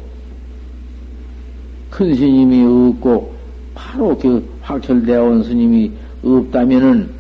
큰 1.91 2.15
스님이 2.15 2.65
없고, 2.91 3.35
바로 3.75 4.17
그 4.17 4.43
확철되어 4.63 5.25
온 5.25 5.43
스님이 5.43 5.93
없다면은, 6.25 7.11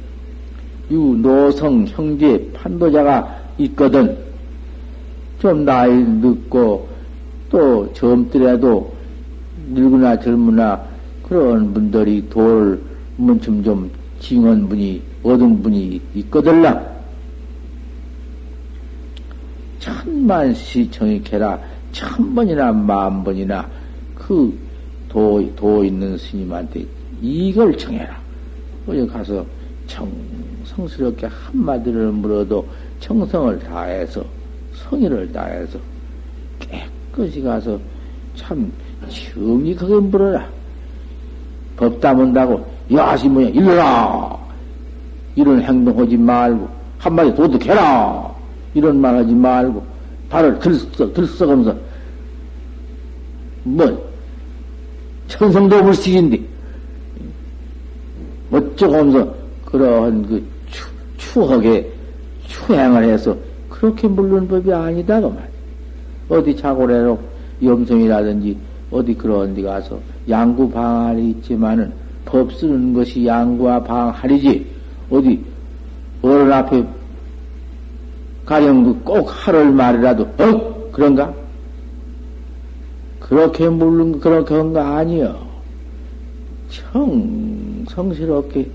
유, 0.90 1.16
노성, 1.20 1.84
형제, 1.86 2.50
판도자가 2.54 3.36
있거든. 3.58 4.16
좀 5.40 5.64
나이 5.64 5.92
늦고 5.92 6.88
또 7.50 7.92
젊더라도 7.92 8.94
늙으나 9.72 10.18
젊으나 10.18 10.82
그런 11.22 11.74
분들이 11.74 12.24
돌 12.30 12.80
문쯤 13.16 13.62
좀 13.62 13.90
징한 14.20 14.68
분이 14.68 15.02
얻은 15.22 15.62
분이 15.62 16.00
있거들라. 16.14 16.96
천만 19.78 20.52
시청이 20.54 21.22
캐라 21.22 21.60
천 21.92 22.34
번이나 22.34 22.72
만 22.72 23.22
번이나 23.22 23.68
그 24.14 24.56
도, 25.08 25.54
도 25.54 25.84
있는 25.84 26.16
스님한테 26.18 26.84
이걸 27.20 27.76
청해라. 27.76 28.20
거기 28.84 29.06
가서 29.06 29.44
정성스럽게 29.86 31.26
한마디를 31.26 32.12
물어도 32.12 32.66
정성을 33.00 33.58
다해서 33.60 34.24
성의를 34.74 35.32
다해서 35.32 35.78
깨끗이 36.60 37.40
가서 37.40 37.78
참 38.34 38.70
정직하게 39.08 39.94
물어라. 39.94 40.48
법 41.76 42.00
따문다고 42.00 42.75
야시 42.92 43.28
뭐야 43.28 43.48
일러라 43.48 44.36
이런 45.34 45.60
행동하지 45.60 46.16
말고 46.16 46.68
한마디 46.98 47.34
도둑해라 47.34 48.34
이런 48.74 49.00
말 49.00 49.16
하지 49.16 49.34
말고 49.34 49.82
발을 50.28 50.58
들썩 50.58 51.14
들썩하면서 51.14 51.76
뭐 53.64 54.06
천성도 55.28 55.82
불식인데 55.82 56.40
어쩌고 58.52 58.94
하면서 58.94 59.34
그러한 59.64 60.26
그 60.26 60.46
추, 60.70 60.86
추하게 61.16 61.92
추행을 62.46 63.04
해서 63.04 63.36
그렇게 63.68 64.08
물는 64.08 64.48
법이 64.48 64.72
아니다 64.72 65.20
그 65.20 65.26
말. 65.26 65.48
어디 66.28 66.56
자고래로 66.56 67.18
염성이라든지 67.62 68.56
어디 68.90 69.14
그런 69.14 69.54
데 69.54 69.62
가서 69.62 69.98
양구 70.28 70.70
방할이 70.70 71.30
있지만은 71.30 71.92
법 72.26 72.52
쓰는 72.52 72.92
것이 72.92 73.24
양구와 73.24 73.82
방할이지 73.84 74.66
어디 75.08 75.42
어른 76.20 76.52
앞에 76.52 76.84
가령 78.44 78.84
그꼭 78.84 79.28
하를 79.30 79.70
말이라도 79.72 80.22
어 80.38 80.90
그런가? 80.92 81.32
그렇게 83.20 83.68
물는 83.68 84.20
그렇게 84.20 84.54
한 84.54 84.72
거 84.72 84.80
아니여. 84.80 85.46
청 86.68 87.84
성스럽게 87.88 88.68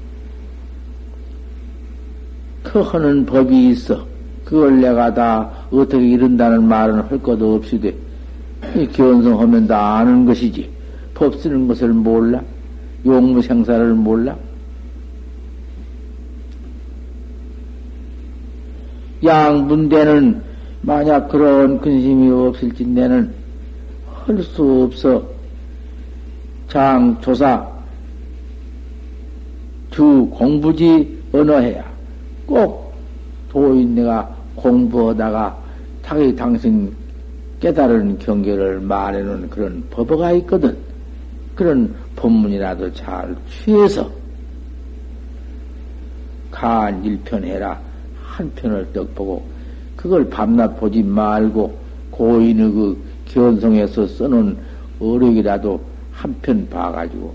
그 2.63 2.79
하는 2.81 3.25
법이 3.25 3.69
있어. 3.69 4.05
그걸 4.43 4.81
내가 4.81 5.13
다 5.13 5.49
어떻게 5.71 6.05
이른다는 6.05 6.67
말은 6.67 7.01
할 7.01 7.21
것도 7.21 7.55
없이 7.55 7.79
돼. 7.79 7.95
견성하면 8.91 9.67
다 9.67 9.97
아는 9.99 10.25
것이지. 10.25 10.69
법 11.13 11.35
쓰는 11.35 11.67
것을 11.67 11.89
몰라. 11.89 12.41
용무 13.05 13.41
생사를 13.41 13.93
몰라. 13.93 14.35
양분대는 19.23 20.41
만약 20.81 21.29
그런 21.29 21.79
근심이 21.79 22.29
없을진대는 22.31 23.41
할 24.25 24.43
수 24.43 24.83
없어. 24.83 25.23
장조사 26.67 27.67
주 29.89 30.27
공부지 30.31 31.21
언어해야 31.33 31.83
꼭 32.45 32.93
도인내가 33.49 34.33
공부하다가 34.55 35.57
자기 36.03 36.33
당신 36.35 36.93
깨달은 37.59 38.19
경계를 38.19 38.79
말해놓은 38.79 39.49
그런 39.49 39.83
법어가 39.89 40.31
있거든. 40.33 40.77
그런 41.55 41.93
법문이라도 42.15 42.93
잘 42.93 43.35
취해서 43.49 44.09
간 46.49 47.03
일편 47.03 47.43
해라 47.43 47.79
한 48.21 48.51
편을 48.55 48.91
떡 48.93 49.13
보고 49.15 49.45
그걸 49.95 50.29
밤낮 50.29 50.79
보지 50.79 51.03
말고 51.03 51.77
고인의 52.11 52.71
그 52.71 53.03
견성에서 53.25 54.07
써놓은 54.07 54.57
어록이라도 54.99 55.81
한 56.11 56.35
편 56.41 56.67
봐가지고 56.69 57.33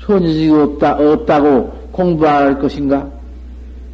손지식이 0.00 0.50
없다 0.50 0.94
없다고 0.96 1.88
공부 1.92 2.26
안할 2.26 2.58
것인가? 2.58 3.08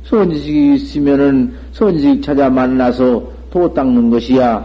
손지식이 0.04 0.74
있으면은 0.76 1.52
손지식 1.72 2.22
찾아 2.22 2.48
만나서 2.48 3.22
도 3.50 3.72
닦는 3.72 4.10
것이야 4.10 4.64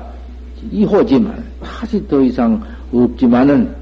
이호지만 0.71 1.43
사실 1.63 2.07
더 2.07 2.21
이상 2.21 2.61
없지만은 2.93 3.73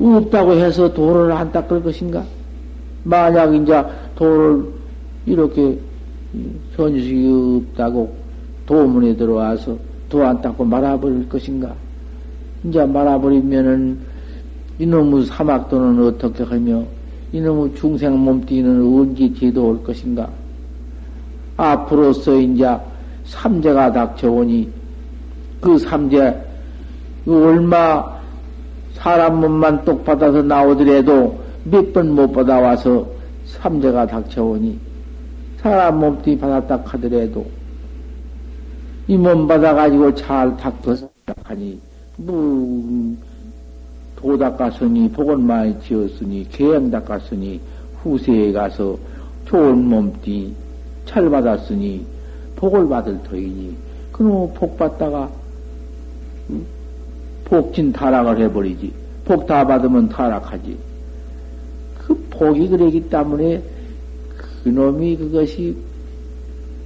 없다고 0.00 0.52
해서 0.52 0.92
도를 0.92 1.32
안 1.32 1.50
닦을 1.52 1.82
것인가? 1.82 2.24
만약 3.04 3.54
이제 3.54 3.82
도를 4.16 4.64
이렇게 5.24 5.78
현식이 6.76 7.62
없다고 7.72 8.12
도문에 8.66 9.16
들어와서 9.16 9.76
도 10.08 10.22
안 10.22 10.40
닦고 10.40 10.64
말아버릴 10.64 11.28
것인가? 11.28 11.74
이제 12.64 12.84
말아버리면은 12.84 13.98
이놈의 14.78 15.26
사막도는 15.26 16.06
어떻게 16.06 16.44
하며 16.44 16.82
이놈의 17.32 17.74
중생 17.76 18.18
몸띠는 18.18 18.82
언제 18.82 19.28
뒤도 19.32 19.68
올 19.68 19.82
것인가? 19.82 20.28
앞으로서 21.56 22.38
이제 22.38 22.68
삼재가 23.24 23.92
닥쳐오니 23.92 24.68
그 25.60 25.78
삼재 25.78 26.36
그 27.24 27.46
얼마 27.46 28.15
사람 29.06 29.38
몸만 29.40 29.84
똑 29.84 30.04
받아서 30.04 30.42
나오더라도 30.42 31.38
몇 31.62 31.92
번 31.92 32.10
못 32.10 32.32
받아와서 32.32 33.06
삼재가 33.46 34.04
닥쳐오니 34.08 34.76
사람 35.62 36.00
몸뚱이 36.00 36.36
받았다 36.36 36.82
하더라도 36.84 37.46
이 39.06 39.16
몸 39.16 39.46
받아가지고 39.46 40.12
잘 40.16 40.56
닦아서 40.56 41.08
하니 41.44 41.78
뭐도 42.16 43.16
닦았으니 44.40 45.08
복은 45.12 45.40
많이 45.40 45.78
지었으니 45.82 46.48
계양 46.50 46.90
닦았으니 46.90 47.60
후세에 48.02 48.50
가서 48.50 48.98
좋은 49.44 49.84
몸띠 49.84 50.52
잘 51.04 51.30
받았으니 51.30 52.04
복을 52.56 52.88
받을 52.88 53.22
터이니 53.22 53.76
그놈 54.10 54.52
복 54.54 54.76
받다가 54.76 55.30
복진 57.46 57.92
타락을 57.92 58.40
해버리지. 58.42 58.92
복 59.24 59.46
다 59.46 59.66
받으면 59.66 60.08
타락하지. 60.08 60.76
그 61.98 62.14
복이 62.30 62.68
그러기 62.68 63.08
때문에 63.08 63.62
그놈이 64.62 65.16
그것이 65.16 65.76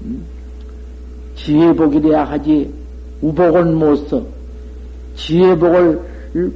음, 0.02 0.24
지혜복이래야 1.36 2.24
하지 2.24 2.72
우복은 3.20 3.74
못 3.74 4.08
써. 4.08 4.22
지혜복을 5.16 6.00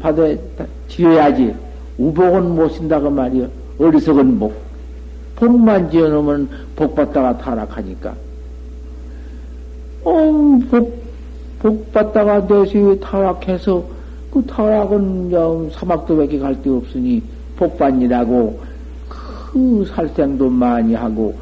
받아야 0.01 0.37
지어야지. 0.89 1.55
우복은 1.99 2.55
못 2.55 2.69
쓴다고 2.71 3.11
말이여. 3.11 3.49
어리석은 3.79 4.39
복. 4.39 4.55
복만 5.37 5.91
지어놓으면 5.91 6.49
복 6.77 6.95
받다가 6.95 7.37
타락하니까. 7.39 8.15
어, 10.05 10.61
복, 10.71 11.03
복 11.59 11.93
받다가 11.93 12.47
내시 12.47 12.99
타락해서 13.01 13.94
그 14.35 14.45
타락은 14.47 15.71
사막도밖에 15.71 16.41
갈 16.41 16.61
데 16.61 16.69
없으니 16.69 17.23
복반이라고 17.57 18.59
그 19.09 19.87
살생도 19.95 20.51
많이 20.51 20.93
하고 20.95 21.33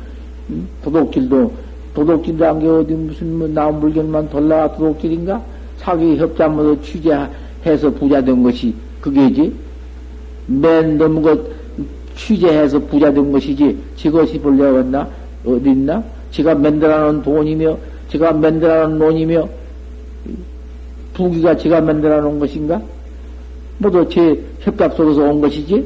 음? 0.51 0.69
도둑질도 0.85 1.51
도둑질이란 1.95 2.61
게 2.61 2.69
어디 2.69 2.93
무슨 2.93 3.39
뭐 3.39 3.49
나온 3.49 3.81
물건만 3.81 4.29
돌라와 4.29 4.77
도둑질인가? 4.77 5.41
사기 5.79 6.19
협잡모도 6.19 6.83
취재해서 6.83 7.91
부자 7.99 8.23
된 8.23 8.43
것이 8.43 8.75
그게지. 9.01 9.53
맨 10.47 10.99
너무 10.99 11.23
그 11.23 11.55
취재해서 12.17 12.79
부자 12.79 13.13
된 13.13 13.33
것이지. 13.33 13.77
지것이 13.97 14.39
불려왔나? 14.39 15.09
어디 15.47 15.71
있나? 15.71 16.03
지가 16.31 16.55
만들어 16.55 17.13
놓은 17.13 17.23
돈이며, 17.23 17.77
지가 18.11 18.33
만들어 18.33 18.87
놓은 18.87 18.99
논이며, 18.99 19.49
부기가 21.15 21.57
제가 21.57 21.81
만들어 21.81 22.21
놓은 22.21 22.39
것인가? 22.39 22.81
모두 23.79 24.09
제 24.09 24.41
협박 24.61 24.95
속에서 24.95 25.23
온 25.23 25.41
것이지? 25.41 25.85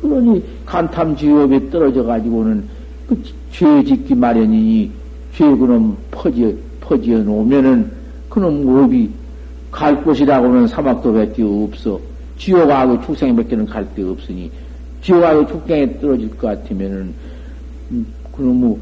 그러니 0.00 0.42
간탐지업에 0.64 1.70
떨어져 1.70 2.02
가지고는 2.04 2.64
그 3.08 3.40
죄 3.52 3.82
짓기 3.84 4.14
마련이니 4.14 4.90
죄 5.34 5.44
그놈 5.44 5.96
퍼지어, 6.10 6.52
퍼지어 6.80 7.18
놓으면은 7.18 7.90
그놈 8.28 8.66
업이 8.84 9.10
갈 9.70 10.02
곳이라고는 10.02 10.68
사막도 10.68 11.12
밖에 11.12 11.42
없어. 11.42 12.00
지옥하고 12.38 13.00
축생에 13.02 13.34
밖에는 13.36 13.66
갈 13.66 13.84
데 13.94 14.02
없으니 14.02 14.50
지옥하고 15.02 15.46
축생에 15.46 15.98
떨어질 16.00 16.30
것 16.30 16.46
같으면은 16.46 17.12
음, 17.90 18.06
그놈의 18.32 18.76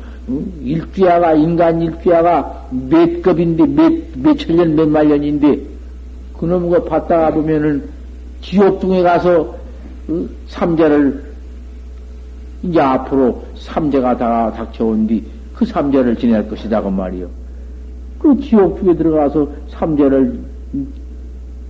일주야가, 0.63 1.35
인간 1.35 1.81
일주야가 1.83 2.69
몇 2.91 3.23
급인데, 3.23 3.67
몇, 3.67 3.93
몇 4.17 4.37
천 4.37 4.57
년, 4.57 4.75
몇 4.77 4.89
만 4.89 5.09
년인데, 5.09 5.61
그놈 6.39 6.69
거 6.71 6.83
봤다가 6.85 7.31
보면은 7.33 7.83
지옥중에 8.43 9.03
가서 9.03 9.41
어? 10.09 10.27
삼재를 10.47 11.25
이제 12.63 12.81
앞으로 12.81 13.43
삼재가 13.57 14.17
다 14.17 14.53
닥쳐온 14.53 15.07
뒤 15.07 15.25
그 15.59 15.67
삼재를 15.67 16.15
지낼 16.15 16.49
것이다 16.49 16.81
그 16.81 16.89
말이요. 16.89 17.29
그 18.21 18.41
지옥중에 18.41 18.95
들어가서 18.95 19.49
삼재를 19.71 20.39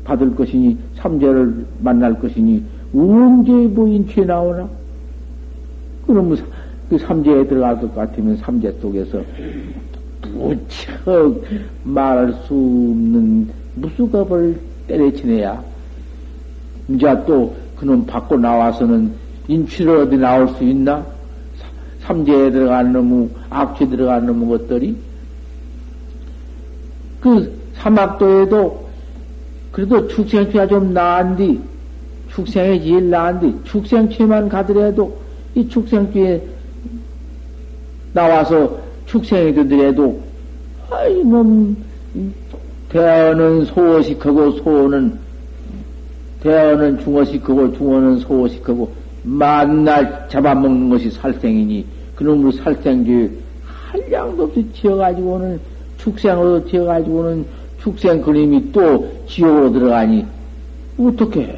받을 0.04 0.34
것이니 0.34 0.76
삼재를 0.96 1.64
만날 1.80 2.18
것이니 2.20 2.62
언제 2.94 3.50
뭐 3.50 3.88
인취에 3.88 4.26
나오나? 4.26 4.68
그럼 6.06 6.36
그 6.88 6.98
삼재에 6.98 7.46
들어갈 7.46 7.80
것 7.80 7.94
같으면 7.94 8.36
삼재 8.36 8.72
속에서 8.80 9.22
무척 10.32 11.42
말할 11.84 12.32
수 12.46 12.54
없는 12.54 13.50
무수겁을 13.76 14.58
때려치네야. 14.86 15.62
이제 16.88 17.24
또 17.26 17.54
그놈 17.76 18.06
받고 18.06 18.38
나와서는 18.38 19.12
인취를 19.48 19.98
어디 19.98 20.16
나올 20.16 20.48
수 20.48 20.64
있나? 20.64 21.06
삼재에 22.00 22.50
들어간 22.50 22.92
놈의 22.92 23.28
악취 23.50 23.88
들어간 23.88 24.26
놈의 24.26 24.48
것들이 24.48 24.96
그 27.20 27.52
사막도에도 27.74 28.88
그래도 29.72 30.08
축생취가 30.08 30.66
좀 30.66 30.94
나은디 30.94 31.60
축생이 32.30 32.82
제일 32.82 33.10
나은디 33.10 33.64
축생취만 33.64 34.48
가더라도 34.48 35.18
이 35.54 35.68
축생취에 35.68 36.42
나와서 38.18 38.76
축생이 39.06 39.54
되더라도 39.54 40.20
아이 40.90 41.22
놈 41.22 41.76
대어는 42.88 43.64
소어식하고 43.66 44.52
소어는 44.52 45.18
대어는 46.42 46.98
중어식하고 47.00 47.76
중어는 47.76 48.18
소어식하고 48.18 48.90
만날 49.22 50.26
잡아먹는 50.28 50.90
것이 50.90 51.10
살생이니 51.10 51.84
그놈으로 52.16 52.50
살생죄 52.52 53.30
한량도 53.64 54.44
없이 54.44 54.66
지어가지고는 54.74 55.60
축생으로 55.98 56.66
지어가지고는 56.66 57.46
축생 57.80 58.20
그림이 58.20 58.72
또 58.72 59.08
지옥으로 59.28 59.72
들어가니 59.72 60.26
어떻게 60.98 61.56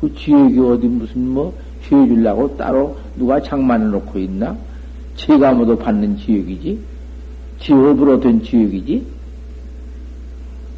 그 0.00 0.14
지옥이 0.14 0.58
어디 0.60 0.86
무슨 0.86 1.28
뭐 1.28 1.52
죄 1.90 2.06
주려고 2.06 2.56
따로 2.56 2.96
누가 3.16 3.40
장만해 3.42 3.86
놓고 3.86 4.18
있나? 4.18 4.56
모두 5.54 5.76
받는 5.76 6.16
지옥이지? 6.18 6.78
지옥으로 7.60 8.20
된 8.20 8.42
지옥이지? 8.42 9.06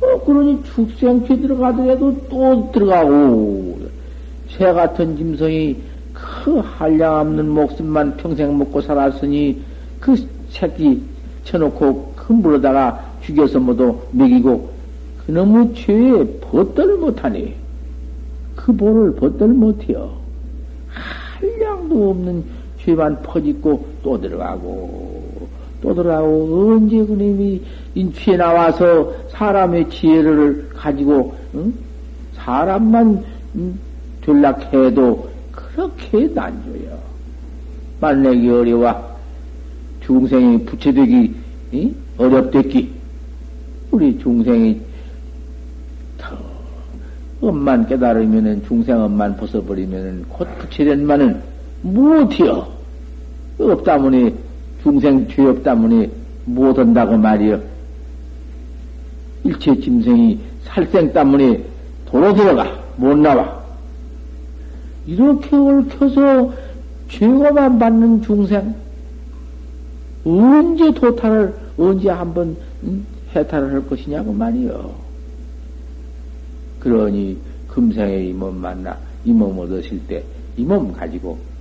어, 0.00 0.24
그러니 0.24 0.62
축생죄 0.64 1.40
들어가더라도 1.40 2.26
또 2.28 2.70
들어가고. 2.72 3.80
새 4.50 4.72
같은 4.72 5.16
짐승이 5.16 5.76
그 6.12 6.58
한량 6.58 7.20
없는 7.20 7.48
목숨만 7.48 8.16
평생 8.16 8.56
먹고 8.58 8.80
살았으니 8.80 9.62
그 9.98 10.16
새끼 10.50 11.02
쳐놓고 11.44 12.12
큰 12.16 12.36
물에다가 12.36 13.12
죽여서 13.22 13.60
모두 13.60 13.98
먹이고 14.10 14.70
그놈의 15.26 15.74
죄에 15.74 16.38
벗들 16.40 16.96
못하니 16.98 17.54
그 18.54 18.72
볼을 18.76 19.14
벗들 19.14 19.48
못해요. 19.48 20.12
한량도 20.88 22.10
없는 22.10 22.44
죄만 22.84 23.22
퍼짓고 23.22 23.86
또 24.02 24.20
들어가고 24.20 25.48
또 25.80 25.94
들어가고 25.94 26.74
언제 26.74 27.04
그놈이 27.04 27.60
인취에 27.94 28.36
나와서 28.36 29.12
사람의 29.30 29.90
지혜를 29.90 30.70
가지고 30.74 31.34
응? 31.54 31.72
사람만 32.34 33.24
응? 33.56 33.78
전락해도 34.24 35.28
그렇게 35.52 36.28
난줘요. 36.28 36.98
만나기 38.00 38.48
어려워. 38.48 39.12
중생이 40.00 40.64
부채되기 40.64 41.34
응? 41.74 41.94
어렵댔기. 42.18 42.92
우리 43.90 44.18
중생이 44.18 44.80
더 46.18 46.36
엄만 47.40 47.86
깨달으면은 47.86 48.64
중생 48.66 48.98
엄만 49.00 49.36
벗어버리면은 49.36 50.24
곧 50.28 50.48
부채된만은 50.58 51.51
못해요. 51.82 52.66
없다문에 53.58 54.34
중생 54.82 55.28
죄 55.28 55.44
없다문에 55.46 56.10
못한다고 56.44 57.16
말이요. 57.16 57.60
일체 59.44 59.78
짐승이 59.78 60.38
살생 60.64 61.12
때문에 61.12 61.64
도로 62.06 62.32
들어가 62.34 62.66
못 62.96 63.16
나와. 63.16 63.60
이렇게 65.06 65.56
얽혀서 65.56 66.52
죄고만 67.08 67.78
받는 67.78 68.22
중생 68.22 68.74
언제 70.24 70.92
도탈을 70.92 71.54
언제 71.76 72.08
한번 72.08 72.56
해탈을 73.34 73.72
할 73.72 73.86
것이냐고 73.88 74.32
말이요. 74.32 74.94
그러니 76.80 77.36
금생에 77.68 78.24
이 78.26 78.32
몸 78.32 78.56
만나 78.60 78.96
이 79.24 79.32
몸 79.32 79.58
얻으실 79.58 80.00
때 80.06 80.22
이 80.56 80.64
몸 80.64 80.92
가지고 80.92 81.36
잘 81.36 81.51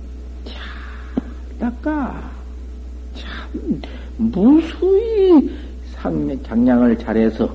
닦아 1.62 2.20
참 3.14 3.80
무수히 4.16 5.48
상, 5.92 6.42
장량을 6.42 6.98
잘해서 6.98 7.48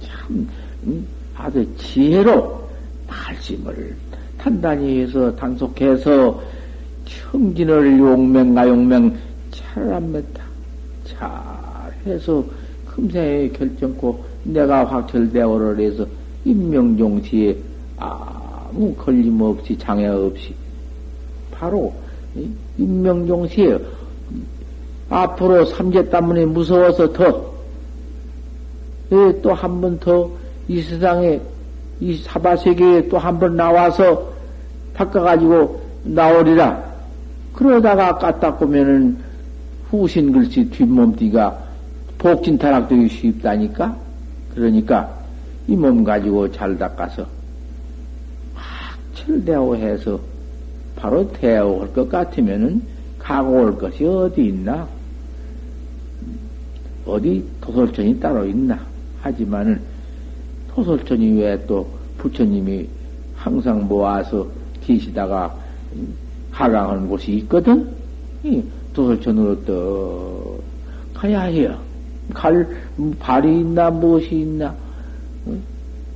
참 0.00 0.48
아주 1.36 1.66
지혜로 1.76 2.66
말씀을 3.06 3.94
단단히 4.38 5.02
해서 5.02 5.34
단속해서 5.36 6.42
청진을 7.04 7.98
용맹가 7.98 8.66
용맹 8.66 9.14
잘합니다. 9.50 10.42
잘해서 11.04 12.42
금생에 12.86 13.48
결정코 13.50 14.24
내가 14.44 14.86
확철대오를 14.86 15.80
해서 15.80 16.06
임명종시에 16.46 17.54
아무 17.98 18.94
걸림없이 18.94 19.76
장애 19.76 20.06
없이 20.06 20.54
바로 21.50 21.92
임명종시에 22.78 23.78
앞으로 25.10 25.64
삼재 25.66 26.08
때문에 26.08 26.46
무서워서 26.46 27.12
더 27.12 27.52
또 29.42 29.52
한 29.52 29.80
번 29.80 29.98
더 30.00 30.30
이 30.68 30.80
세상에 30.80 31.40
이 32.00 32.16
사바세계에 32.16 33.08
또 33.08 33.18
한 33.18 33.38
번 33.38 33.56
나와서 33.56 34.32
바꿔가지고 34.94 35.80
나오리라. 36.04 36.82
그러다가 37.52 38.18
깠다 38.18 38.58
보면은 38.58 39.18
후신 39.90 40.32
글씨 40.32 40.68
뒷몸띠가 40.70 41.58
복진 42.18 42.56
타락되기 42.56 43.08
쉽다니까? 43.08 43.96
그러니까 44.54 45.10
이 45.68 45.76
몸 45.76 46.02
가지고 46.02 46.50
잘 46.50 46.76
닦아서 46.78 47.26
확철대오 48.54 49.76
해서 49.76 50.18
바로 51.02 51.26
대오할 51.32 51.92
것 51.92 52.08
같으면은 52.08 52.80
가고 53.18 53.64
올 53.64 53.76
것이 53.76 54.04
어디 54.04 54.46
있나? 54.46 54.86
어디 57.04 57.44
도솔천이 57.60 58.20
따로 58.20 58.46
있나? 58.46 58.78
하지만은 59.20 59.80
토솔천이 60.68 61.40
왜 61.40 61.58
또 61.66 61.88
부처님이 62.18 62.86
항상 63.34 63.88
모아서 63.88 64.46
계시다가 64.80 65.52
하강하는 66.52 67.08
곳이 67.08 67.32
있거든? 67.38 67.88
이 68.44 68.62
도솔천으로 68.94 69.64
또 69.64 70.60
가야 71.14 71.42
해요. 71.42 71.76
갈 72.32 72.64
발이 73.18 73.58
있나 73.58 73.90
무엇이 73.90 74.36
있나? 74.42 74.72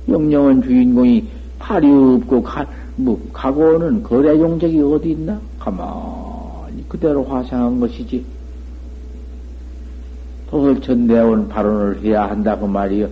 영영은 0.07 0.61
주인공이 0.61 1.27
팔이 1.59 1.91
없고 1.91 2.41
가, 2.41 2.65
뭐, 2.97 3.21
가고는 3.31 4.01
거래 4.01 4.29
용적이 4.39 4.81
어디 4.81 5.11
있나? 5.11 5.39
가만히 5.59 6.83
그대로 6.89 7.23
화상한 7.23 7.79
것이지. 7.79 8.25
도솔천 10.49 11.05
내온 11.05 11.47
발언을 11.47 12.01
해야 12.03 12.29
한다고 12.29 12.67
말이요. 12.67 13.07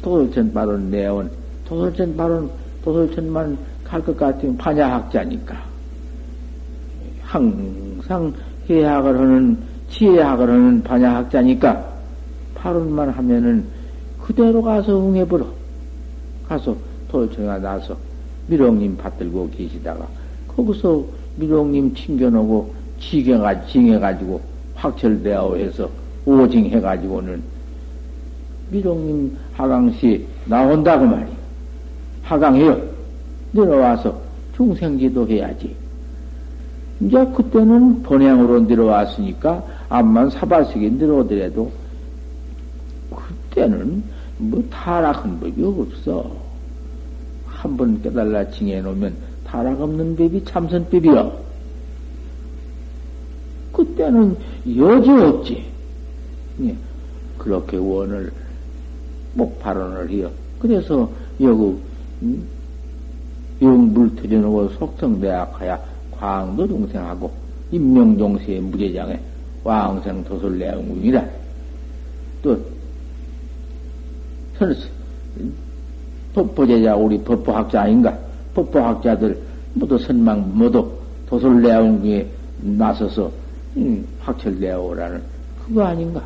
도솔천 0.00 0.52
발언 0.52 0.90
내온, 0.90 1.30
도솔천 1.66 2.16
발언, 2.16 2.50
도솔천만 2.84 3.58
갈 3.84 4.02
것 4.02 4.16
같으면 4.16 4.56
파냐학자니까. 4.56 5.62
항상 7.22 8.32
해학을 8.70 9.18
하는, 9.18 9.58
지혜학을 9.90 10.48
하는 10.48 10.82
파냐학자니까, 10.82 11.92
발언만 12.54 13.10
하면은 13.10 13.66
그대로 14.22 14.62
가서 14.62 14.98
응해버려. 14.98 15.46
가서 16.48 16.74
도솔천에 17.08 17.58
나서 17.58 17.96
미롱님 18.46 18.96
받들고 18.96 19.50
계시다가, 19.50 20.06
거기서 20.48 21.04
미롱님 21.36 21.94
챙겨놓고, 21.94 22.74
지경가, 23.00 23.66
징해가지고, 23.66 24.40
확철대하오 24.74 25.56
해서 25.56 25.88
오징해가지고는 26.24 27.42
미롱님 28.70 29.36
하강시 29.54 30.26
나온다고 30.46 31.04
말이야. 31.06 31.36
하강해요. 32.22 32.80
내려와서 33.52 34.20
중생지도 34.56 35.28
해야지. 35.28 35.74
이제 37.00 37.24
그때는 37.26 38.02
번향으로 38.02 38.60
내려왔으니까 38.60 39.64
암만 39.88 40.30
사발식에 40.30 40.88
내려오더라도 40.90 41.70
그때는 43.10 44.02
뭐 44.38 44.64
타락한 44.70 45.38
법이 45.40 45.62
없어. 45.64 46.41
한 47.62 47.76
번 47.76 48.02
깨달라 48.02 48.50
징해 48.50 48.80
놓으면 48.80 49.14
타락 49.44 49.80
없는 49.80 50.16
법이 50.16 50.44
참선법이여. 50.44 51.42
그때는 53.72 54.36
여지 54.76 55.10
없지. 55.10 55.64
예. 56.64 56.76
그렇게 57.38 57.76
원을 57.76 58.32
목 59.34 59.60
발언을 59.60 60.10
해요. 60.10 60.28
그래서 60.58 61.08
여기 61.40 61.76
음, 62.22 62.48
영불 63.62 64.16
터져놓고 64.16 64.68
속성대학하야 64.70 65.80
광도 66.10 66.66
동생하고 66.66 67.30
임명종세의 67.70 68.60
무제장에 68.60 69.20
왕생 69.62 70.24
도솔내영궁이라 70.24 71.24
또 72.42 72.58
법보제자 76.34 76.96
우리 76.96 77.18
법보학자 77.18 77.82
아닌가 77.82 78.16
법보학자들 78.54 79.38
모두 79.74 79.98
선망 79.98 80.50
모두 80.54 80.90
도솔내영궁에 81.26 82.26
나서서 82.60 83.30
음, 83.76 84.06
확철내오라는 84.20 85.22
그거 85.64 85.84
아닌가 85.84 86.22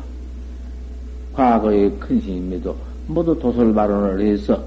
과거의 1.33 1.91
큰 1.99 2.19
스님에도 2.19 2.75
모두 3.07 3.37
도솔 3.37 3.73
발언을 3.73 4.25
해서 4.25 4.61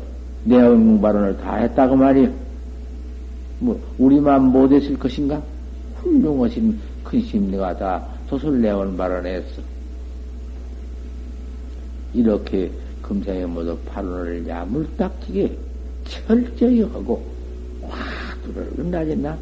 내용 0.44 1.00
발언을 1.00 1.37
다 1.38 1.57
했다고 1.57 1.96
말이요. 1.96 2.31
뭐 3.59 3.79
우리만 3.98 4.44
못했을 4.44 4.98
것인가? 4.98 5.42
훌륭하신 5.96 6.79
큰 7.05 7.20
스님네가 7.22 7.76
다 7.76 8.07
도솔 8.29 8.62
내용 8.62 8.96
발언했어. 8.96 9.61
이렇게 12.14 12.70
금생에 13.11 13.44
모두 13.44 13.77
발언을 13.87 14.46
야물딱지게 14.46 15.59
철저히 16.05 16.83
하고 16.83 17.20
화두를 17.83 18.70
끝나겠나? 18.77 19.37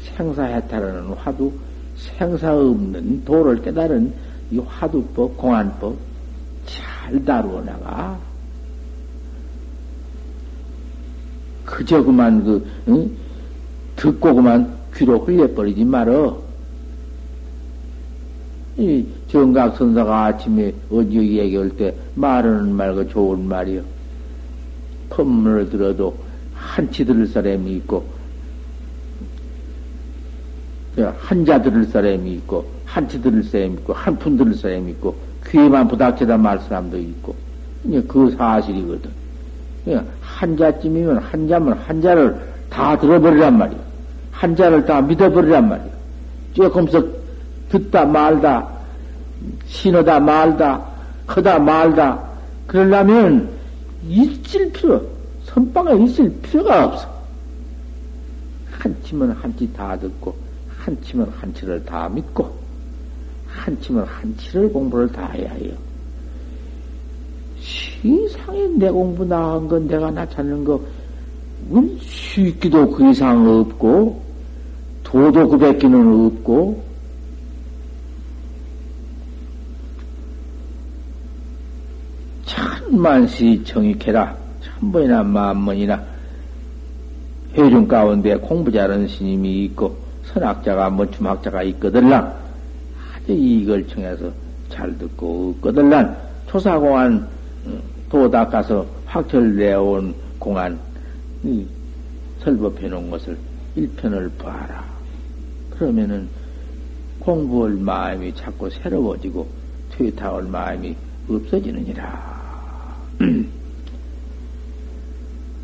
생사해탈하는 0.00 1.12
화두, 1.12 1.52
생사 1.94 2.56
없는 2.56 3.22
도를 3.26 3.60
깨달은 3.60 4.14
이 4.50 4.58
화두법, 4.60 5.36
공안법 5.36 5.94
잘 6.64 7.22
다루어 7.22 7.60
나가. 7.60 8.18
그저 11.66 12.02
그만 12.02 12.42
그 12.44 12.66
응? 12.88 13.10
듣고 13.96 14.34
그만 14.34 14.74
귀로 14.94 15.18
흘려버리지 15.18 15.84
말어. 15.84 16.42
이 18.78 19.04
정각 19.28 19.76
선사가 19.76 20.26
아침에 20.26 20.72
어디 20.90 21.16
얘기할 21.38 21.70
때 21.70 21.94
말하는 22.14 22.74
말과 22.74 23.06
좋은 23.08 23.46
말이요. 23.46 23.82
법문을 25.10 25.68
들어도 25.70 26.16
한치 26.54 27.04
들을 27.04 27.26
사람이 27.26 27.70
있고 27.76 28.04
한자 31.18 31.60
들을 31.60 31.84
사람이 31.84 32.32
있고 32.34 32.64
한치 32.86 33.20
들을 33.20 33.42
사람이 33.42 33.74
있고 33.74 33.92
한 33.92 34.16
푼 34.16 34.36
들을 34.36 34.54
사람이 34.54 34.92
있고 34.92 35.16
귀에만 35.46 35.88
부닥쳐다 35.88 36.36
말 36.38 36.58
사람도 36.60 36.98
있고 36.98 37.34
그 38.08 38.30
사실이거든. 38.38 39.10
한자쯤이면 40.22 41.18
한자면 41.18 41.74
한자를 41.74 42.40
다 42.70 42.98
들어버리란 42.98 43.58
말이야. 43.58 43.78
한자를 44.30 44.86
다 44.86 45.02
믿어버리란 45.02 45.68
말이야. 45.68 45.92
조금씩 46.54 47.21
듣다 47.72 48.04
말다, 48.04 48.68
신어다 49.66 50.20
말다, 50.20 50.84
커다 51.26 51.58
말다, 51.58 52.22
그러려면 52.66 53.48
있을 54.06 54.70
필요, 54.72 55.02
선방에 55.44 56.04
있을 56.04 56.30
필요가 56.42 56.84
없어. 56.84 57.08
한치면 58.70 59.30
한치 59.32 59.72
다 59.72 59.96
듣고, 59.96 60.34
한치면 60.68 61.32
한치를 61.40 61.82
다 61.86 62.10
믿고, 62.10 62.52
한치면 63.48 64.04
한치를 64.04 64.70
공부를 64.70 65.10
다 65.10 65.26
해야 65.28 65.50
해요. 65.52 65.72
세상에 68.02 68.66
내 68.76 68.90
공부 68.90 69.24
나간 69.24 69.66
건 69.66 69.86
내가 69.86 70.10
나 70.10 70.28
찾는 70.28 70.64
거, 70.64 70.78
음, 71.70 71.98
쉽기도 72.02 72.90
그 72.90 73.10
이상 73.10 73.48
없고, 73.48 74.20
도도 75.04 75.48
그 75.48 75.56
백기는 75.56 76.26
없고, 76.26 76.91
천만시 82.92 83.64
정익해라. 83.64 84.36
천번이나 84.60 85.22
만번이나 85.22 86.04
회중 87.54 87.88
가운데 87.88 88.36
공부 88.36 88.70
잘하는 88.70 89.08
스님이 89.08 89.64
있고, 89.64 89.96
선학자가, 90.26 90.90
멋춤학자가 90.90 91.62
있거들랑, 91.62 92.36
아주 93.16 93.32
이걸 93.32 93.88
청해서 93.88 94.30
잘 94.68 94.96
듣고, 94.98 95.54
없거들란, 95.56 96.14
초사공안, 96.48 97.26
도 98.10 98.30
닦아서 98.30 98.86
확철 99.06 99.56
내온 99.56 100.14
공안, 100.38 100.78
설법해 102.40 102.88
놓은 102.88 103.10
것을 103.10 103.38
일편을 103.74 104.30
봐라. 104.36 104.84
그러면은 105.70 106.28
공부할 107.20 107.72
마음이 107.72 108.34
자꾸 108.34 108.68
새로워지고 108.68 109.48
퇴타할 109.92 110.42
마음이 110.42 110.94
없어지느니라. 111.30 112.41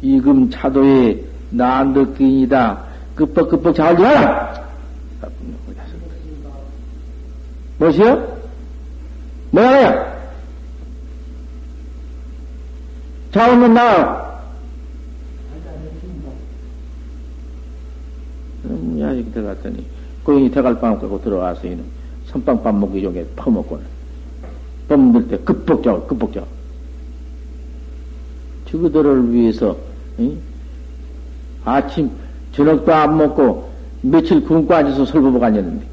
이금 0.03 0.51
차도의 0.51 1.25
난득기이다. 1.51 2.85
급벅급벅 3.15 3.75
잘 3.75 3.97
하라! 3.97 4.69
뭐시여? 7.79 8.39
뭐야? 9.51 10.19
자오면 13.33 13.75
나와. 13.75 14.29
음, 18.65 19.01
야, 19.01 19.13
이렇게 19.13 19.31
들어갔더니, 19.31 19.87
고인이 20.25 20.51
대갈빵 20.51 20.99
갖고 20.99 21.21
들어와서 21.23 21.67
이는 21.67 21.85
선빵밥 22.27 22.75
먹기 22.75 23.03
전에 23.03 23.25
퍼먹고는. 23.37 23.85
뻔들 24.89 25.29
때 25.29 25.39
급복자고, 25.39 26.07
급복자고. 26.07 26.58
저그들을 28.71 29.33
위해서, 29.33 29.77
응? 30.19 30.39
아침, 31.65 32.11
저녁도 32.53 32.93
안 32.93 33.17
먹고, 33.17 33.71
며칠 34.03 34.43
굶고 34.45 34.73
앉아서 34.75 35.05
설보고 35.07 35.45
앉았는데. 35.45 35.87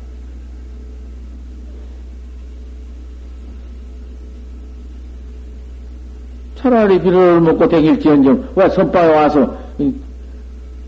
차라리 6.65 6.99
비료를 6.99 7.41
먹고 7.41 7.69
댕길지언정 7.69 8.53
왜 8.55 8.69
선방에 8.69 9.13
와서 9.13 9.55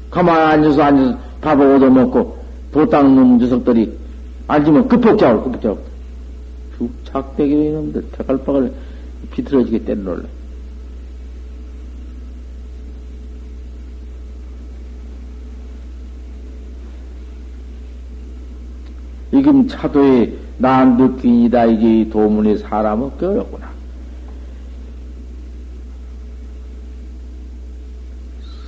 가만히 0.10 0.40
앉아서 0.40 0.82
앉아서 0.82 1.18
밥을 1.42 1.76
얻어 1.76 1.88
먹고 1.88 2.36
도닦는 2.72 3.38
녀석들이 3.38 3.96
앉으면 4.48 4.88
급폭자고 4.88 5.44
급폭자고 5.44 5.80
죽작대기 6.78 7.54
이놈들 7.54 8.06
대갈박을 8.12 8.74
비틀어지게 9.32 9.84
때려놓을 9.84 10.26
래. 19.38 19.40
이금 19.40 19.68
차도에 19.68 20.34
난득기이다 20.58 21.66
이게 21.66 22.10
도문의 22.10 22.58
사람은 22.58 23.18
껴렸구나. 23.18 23.68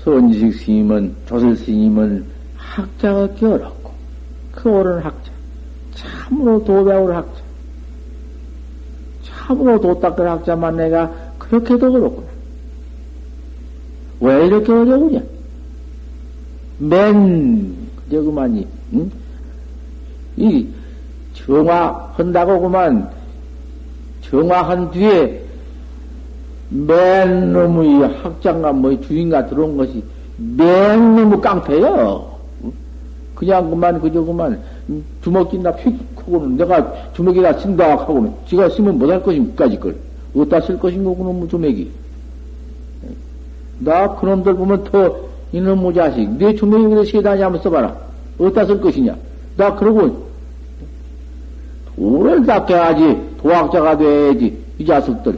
선지식 0.03 0.53
스님은, 0.55 1.15
조설 1.27 1.55
스님은 1.57 2.25
학자가 2.55 3.27
끼어났고, 3.33 3.91
그 4.51 4.69
옳은 4.69 4.99
학자, 4.99 5.31
참으로 5.93 6.63
도배울 6.63 7.15
학자, 7.15 7.41
참으로 9.23 9.79
도 9.79 9.99
닦을 9.99 10.29
학자만 10.29 10.77
내가 10.77 11.11
그렇게도 11.37 11.91
그렇구나. 11.91 12.27
왜 14.21 14.47
이렇게 14.47 14.71
어려우냐? 14.71 15.21
맨, 16.79 17.75
그저 17.95 18.21
그만이, 18.21 18.67
응? 18.93 19.11
이, 20.39 20.65
정화한다고 21.33 22.61
그만 22.61 23.09
정화한 24.21 24.91
뒤에 24.91 25.43
맨 26.69 27.51
놈의 27.51 28.01
학장과 28.21 28.71
뭐 28.73 28.99
주인가 29.01 29.45
들어온 29.47 29.75
것이 29.75 30.03
맨 30.37 31.15
놈의 31.15 31.41
깡패요. 31.41 32.29
그냥 33.35 33.69
그만 33.69 33.99
그저 34.01 34.21
그만 34.23 34.59
주먹진다 35.23 35.71
휙 35.71 35.97
하고는 36.17 36.57
내가 36.57 36.93
주먹이다 37.13 37.53
쓴다 37.59 37.91
하고는 37.91 38.33
지가 38.47 38.69
쓰면 38.69 38.99
못할 38.99 39.21
것인까지 39.23 39.79
걸? 39.79 39.95
어디다 40.35 40.61
쓸 40.61 40.79
것인가 40.79 41.15
그놈의 41.15 41.49
주먹이. 41.49 41.91
나 43.79 44.15
그놈들 44.15 44.55
보면 44.55 44.83
더 44.85 45.17
이놈의 45.51 45.93
자식 45.95 46.29
내 46.37 46.53
주먹이 46.53 46.93
왜 46.93 47.05
세다니 47.05 47.41
한번 47.41 47.61
써봐라. 47.61 47.95
어디다 48.37 48.65
쓸 48.65 48.79
것이냐? 48.79 49.15
나 49.57 49.75
그러고 49.75 50.28
돈을 51.99 52.45
닦아야지 52.45 53.17
도학자가 53.41 53.97
돼야지 53.97 54.57
이 54.79 54.85
자식들 54.85 55.37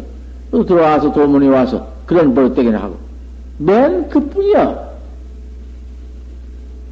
들어와서 0.52 1.12
도문에 1.12 1.48
와서 1.48 1.88
그런 2.06 2.34
버릇되기나 2.36 2.78
하고 2.78 2.98
맨 3.58 4.08
그뿐이야 4.10 4.92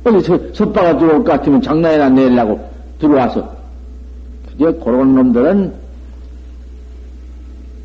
어디 0.03 0.21
서, 0.21 0.39
섭바가 0.53 0.97
들어올 0.97 1.23
것 1.23 1.31
같으면 1.33 1.61
장난이나 1.61 2.09
내려고 2.09 2.59
들어와서 2.99 3.55
그저 4.49 4.71
그런 4.79 5.13
놈들은 5.15 5.73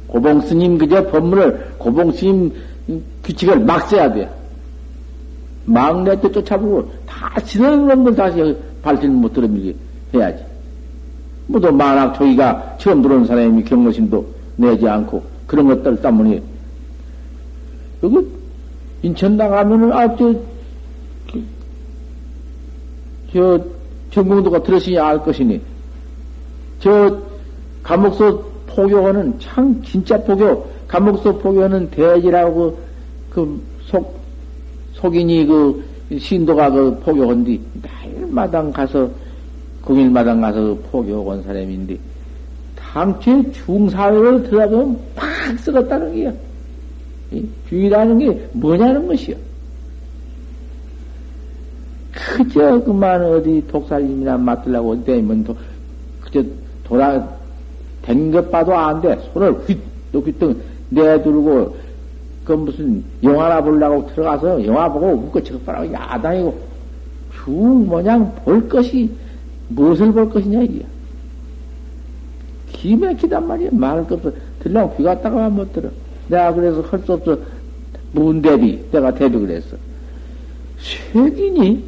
고봉 0.06 0.40
스님 0.42 0.78
그저 0.78 1.06
법문을 1.08 1.74
고봉 1.76 2.12
스님 2.12 2.52
규칙을 3.24 3.60
막 3.60 3.88
써야 3.88 4.12
돼. 4.12 4.30
막내 5.64 6.20
때 6.20 6.30
쫓아보고 6.30 6.90
다 7.06 7.40
지는 7.40 7.86
놈들 7.86 8.14
다시 8.14 8.56
발진 8.82 9.14
못 9.14 9.32
들어밀게 9.32 9.74
해야지. 10.14 10.53
뭐또 11.46 11.72
만학 11.72 12.14
초기가 12.14 12.76
처음 12.78 13.02
들어온 13.02 13.26
사람이 13.26 13.64
경로심도 13.64 14.26
내지 14.56 14.88
않고 14.88 15.22
그런 15.46 15.66
것들 15.66 16.00
때문에 16.00 16.42
여기 18.02 18.26
인천 19.02 19.36
나가면은 19.36 19.92
아저 19.92 20.34
저 23.34 23.60
전공도가 24.12 24.62
들으시니 24.62 24.96
알 24.98 25.18
것이니. 25.18 25.60
저 26.78 27.18
감옥소 27.82 28.44
포교는 28.68 29.40
참 29.40 29.82
진짜 29.82 30.16
포교. 30.22 30.64
감옥소 30.86 31.38
포교는 31.38 31.90
대지라고 31.90 32.78
그속 33.30 34.20
속인이 34.92 35.46
그 35.46 35.84
신도가 36.16 36.70
그 36.70 37.00
포교한디. 37.00 37.60
날마당 37.82 38.72
가서 38.72 39.10
공일마당 39.84 40.40
가서 40.40 40.60
그 40.60 40.82
포교한 40.90 41.42
사람인데 41.42 41.98
당최 42.76 43.52
중사회를 43.52 44.44
들어가면 44.44 44.98
팍 45.14 45.58
썩었다는 45.58 46.14
게야. 46.14 46.32
주의라는 47.68 48.18
게 48.18 48.48
뭐냐는 48.52 49.06
것이요. 49.08 49.36
그저 52.12 52.80
그만 52.84 53.22
어디 53.24 53.62
독살님이나 53.66 54.38
맡으려고 54.38 55.02
되면 55.04 55.42
도, 55.42 55.56
그저 56.20 56.42
돌아 56.84 57.28
댕것 58.02 58.50
봐도 58.50 58.74
안 58.76 59.00
돼. 59.00 59.18
손을 59.32 59.52
휙, 59.66 59.80
휘뚱 60.12 60.56
내두르고 60.90 61.76
그 62.44 62.52
무슨 62.52 63.02
영화나 63.22 63.60
보려고 63.60 64.06
들어가서 64.08 64.64
영화 64.66 64.88
보고 64.90 65.08
웃고 65.08 65.42
저거라고 65.42 65.92
야당이고 65.92 66.58
쭉 67.32 67.84
모양 67.86 68.32
볼 68.36 68.68
것이 68.68 69.10
무엇을 69.68 70.12
볼 70.12 70.30
것이냐 70.30 70.62
이게. 70.62 70.84
기맥히단 72.72 73.46
말이야. 73.46 73.70
말을 73.72 74.06
것 74.06 74.24
없어. 74.24 74.36
들려고 74.60 74.96
귀 74.96 75.02
갔다가 75.02 75.48
못 75.48 75.72
들어. 75.72 75.88
내가 76.28 76.52
그래서 76.52 76.82
할 76.82 77.00
수 77.00 77.12
없어. 77.12 77.38
문대비. 78.12 78.90
내가 78.92 79.12
대비 79.14 79.38
그랬어. 79.38 79.76
쇠기니 81.12 81.84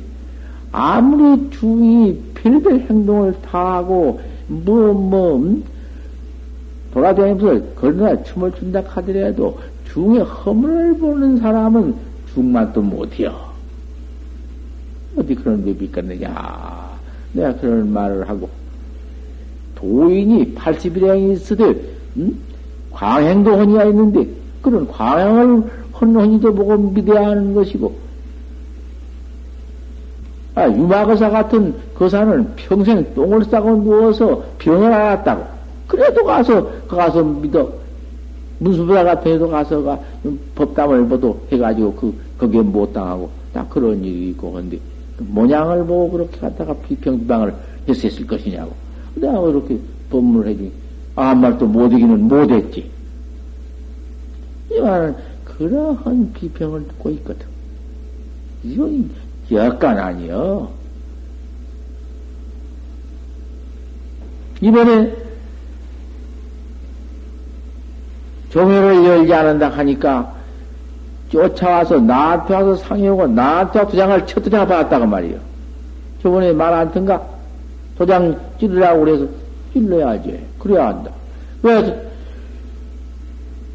아무리 0.72 1.50
중이 1.50 2.18
별별 2.34 2.80
행동을 2.80 3.34
다 3.42 3.76
하고, 3.76 4.20
뭐, 4.48 4.92
뭐, 4.92 5.36
음? 5.36 5.62
돌아다니면서 6.92 7.74
걸나 7.74 8.22
춤을 8.22 8.52
춘다 8.52 8.82
하더라도 8.86 9.58
중에 9.92 10.18
허물을 10.20 10.98
보는 10.98 11.38
사람은 11.38 11.94
중만 12.32 12.72
또 12.72 12.80
못해요. 12.80 13.34
어디 15.16 15.34
그런 15.34 15.64
게 15.64 15.72
믿겠느냐. 15.72 16.86
내가 17.37 17.55
그런 17.57 17.93
말을 17.93 18.28
하고. 18.28 18.49
도인이 19.76 20.55
80일량이 20.55 21.32
있으되, 21.34 21.74
음? 22.16 22.39
광행도 22.91 23.53
헌이가 23.53 23.84
있는데, 23.84 24.26
그런 24.62 24.89
광행을 24.89 25.62
헌 26.01 26.16
헌이도 26.16 26.55
보고 26.55 26.76
믿어야 26.76 27.28
하는 27.28 27.55
것이고, 27.55 27.95
아, 30.55 30.66
유마거사 30.68 31.28
같은 31.28 31.74
거사는 31.95 32.55
평생 32.57 33.14
똥을 33.14 33.45
싸고 33.45 33.82
누워서 33.84 34.43
병을 34.59 34.91
앓았다고. 34.91 35.45
그래도 35.87 36.24
가서, 36.24 36.66
가서 36.89 37.22
믿어. 37.22 37.70
무수부자 38.59 39.05
같은 39.05 39.32
애도 39.32 39.51
가서 39.51 39.82
가 39.82 39.99
법담을 40.55 41.07
보도 41.09 41.39
해가지고 41.53 41.93
그, 41.93 42.14
거기에 42.39 42.62
못 42.62 42.91
당하고, 42.95 43.28
다 43.53 43.66
그런 43.68 44.03
일이 44.03 44.30
있고, 44.30 44.53
근데, 44.53 44.78
그 44.78 44.95
모양을 45.18 45.86
보고 45.86 46.10
그렇게 46.10 46.38
갖다가 46.38 46.74
비평비방을 46.74 47.54
했었을 47.88 48.26
것이냐고. 48.26 48.74
내가 49.14 49.40
이렇게 49.48 49.78
법문을 50.10 50.48
해주니, 50.48 50.72
아무 51.14 51.40
말도 51.40 51.66
못 51.66 51.92
이기는 51.92 52.28
못했지. 52.28 52.90
이말은 54.70 55.16
그러한 55.44 56.32
비평을 56.34 56.86
듣고 56.88 57.10
있거든. 57.10 57.46
이건 58.62 59.10
역간 59.50 59.98
아니요. 59.98 60.70
이번에 64.60 65.14
종회를 68.50 69.04
열지 69.04 69.34
않는다 69.34 69.68
하니까 69.68 70.36
쫓아와서 71.30 71.98
나한테 71.98 72.54
와서 72.54 72.74
상해오고 72.76 73.26
나한테 73.28 73.78
와서 73.80 73.90
도장을 73.90 74.26
첫 74.26 74.42
도장을 74.42 74.66
받았다고 74.66 75.06
말이요. 75.06 75.38
저번에 76.22 76.52
말 76.52 76.72
안 76.74 76.90
든가? 76.92 77.20
도장 77.98 78.36
찔르라고 78.60 79.00
그래서 79.04 79.26
찔러야지. 79.72 80.38
그래야 80.58 80.88
한다. 80.88 81.10
왜 81.62 82.06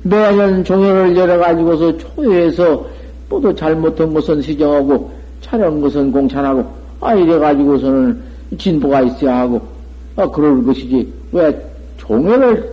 매년 0.03 0.63
종회를 0.63 1.15
열어가지고서 1.15 1.97
초회에서 1.97 2.85
모두 3.29 3.53
잘못한 3.55 4.13
것은 4.13 4.41
시정하고 4.41 5.11
차려온 5.41 5.81
것은 5.81 6.11
공찬하고, 6.11 6.65
아, 6.99 7.13
이래가지고서는 7.13 8.21
진보가 8.57 9.01
있어야 9.01 9.39
하고, 9.39 9.61
아, 10.15 10.27
그럴 10.27 10.63
것이지. 10.63 11.11
왜 11.31 11.65
종회를 11.97 12.71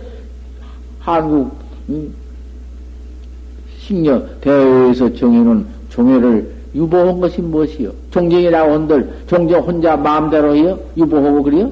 한국, 0.99 1.51
음, 1.89 2.13
식녀 3.89 4.21
대회에서 4.41 5.11
정해놓은 5.15 5.65
종회를 5.89 6.47
유보한 6.75 7.19
것이 7.19 7.41
무엇이요? 7.41 7.91
종정이라고 8.11 8.71
한들, 8.71 9.09
종정 9.25 9.61
혼자 9.63 9.97
마음대로 9.97 10.55
해요? 10.55 10.77
유보하고 10.95 11.41
그래요? 11.41 11.71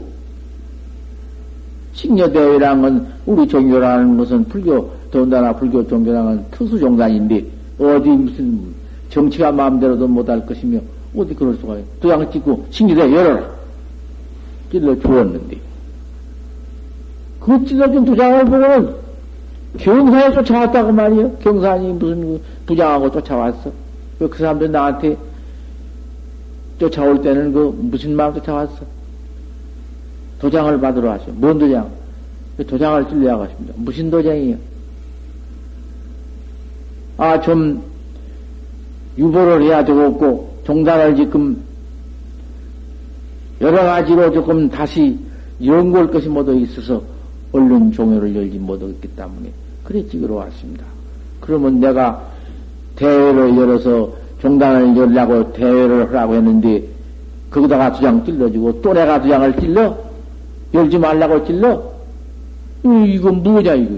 식녀대회라는 1.94 2.82
건, 2.82 3.08
우리 3.28 3.48
종교라는 3.48 4.18
것은 4.18 4.46
불교, 4.46 4.90
더군다나 5.12 5.54
불교 5.54 5.88
종교라는 5.88 6.46
특수 6.50 6.80
종단인데, 6.80 7.46
어디 7.78 8.10
무슨 8.10 8.62
정치가 9.12 9.52
마음대로도 9.52 10.08
못할 10.08 10.44
것이며, 10.44 10.80
어디 11.16 11.36
그럴 11.36 11.54
수가 11.58 11.76
있어. 11.76 11.86
도장 12.02 12.32
찍고, 12.32 12.66
신기대 12.72 13.02
열어라. 13.14 13.48
찔러 14.72 15.00
주었는데. 15.00 15.58
그 17.40 17.64
찔러준 17.66 18.06
도장을 18.06 18.46
보고는 18.46 19.07
경사에 19.78 20.32
쫓아왔다고 20.34 20.92
말이요. 20.92 21.32
경사니 21.38 21.94
무슨 21.94 22.22
그 22.22 22.42
부장하고 22.66 23.12
쫓아왔어. 23.12 23.72
그 24.20 24.30
사람들 24.38 24.72
나한테 24.72 25.16
쫓아올 26.80 27.22
때는 27.22 27.54
그 27.54 27.76
무슨 27.80 28.16
마음 28.16 28.34
쫓아왔어? 28.36 28.86
도장을 30.40 30.80
받으러 30.80 31.10
왔어요. 31.10 31.34
뭔 31.36 31.58
도장? 31.58 31.90
그 32.58 32.66
도장을 32.66 33.08
찔려야 33.10 33.40
하십니다. 33.40 33.74
무슨 33.78 34.10
도장이요? 34.10 34.56
아, 37.18 37.40
좀 37.42 37.82
유보를 39.18 39.64
해야 39.64 39.84
되겠고, 39.84 40.62
종단을 40.66 41.16
지금 41.16 41.60
여러 43.62 43.82
가지로 43.82 44.32
조금 44.32 44.70
다시 44.70 45.18
연구할 45.64 46.12
것이 46.12 46.30
모두 46.30 46.56
있어서 46.56 47.02
얼른 47.52 47.92
종회를 47.92 48.36
열지 48.36 48.60
못했기 48.60 49.08
때문에 49.16 49.52
그래 49.88 50.06
찍으러 50.06 50.36
왔습니다. 50.36 50.84
그러면 51.40 51.80
내가 51.80 52.22
대회를 52.98 53.56
열어서 53.56 54.12
종단을 54.42 54.98
열라고 54.98 55.54
대회를 55.54 56.10
하라고 56.10 56.36
했는데 56.36 56.84
거기다가 57.50 57.94
두 57.94 58.02
장 58.02 58.26
찔러주고 58.26 58.82
또 58.82 58.92
내가 58.94 59.22
두 59.22 59.30
장을 59.30 59.56
찔러 59.62 59.98
열지 60.74 60.98
말라고 60.98 61.46
찔러? 61.46 61.82
이건 62.84 63.42
뭐냐, 63.44 63.74
이거. 63.76 63.96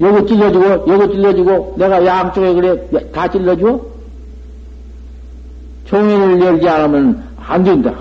요거 0.00 0.26
찔러주고, 0.26 0.64
요거 0.92 1.12
찔러주고, 1.12 1.74
내가 1.78 2.04
양쪽에 2.04 2.52
그래, 2.54 3.10
다 3.12 3.28
찔러줘? 3.30 3.80
종이를 5.86 6.40
열지 6.40 6.68
않으면 6.68 7.22
안 7.38 7.62
된다. 7.62 7.94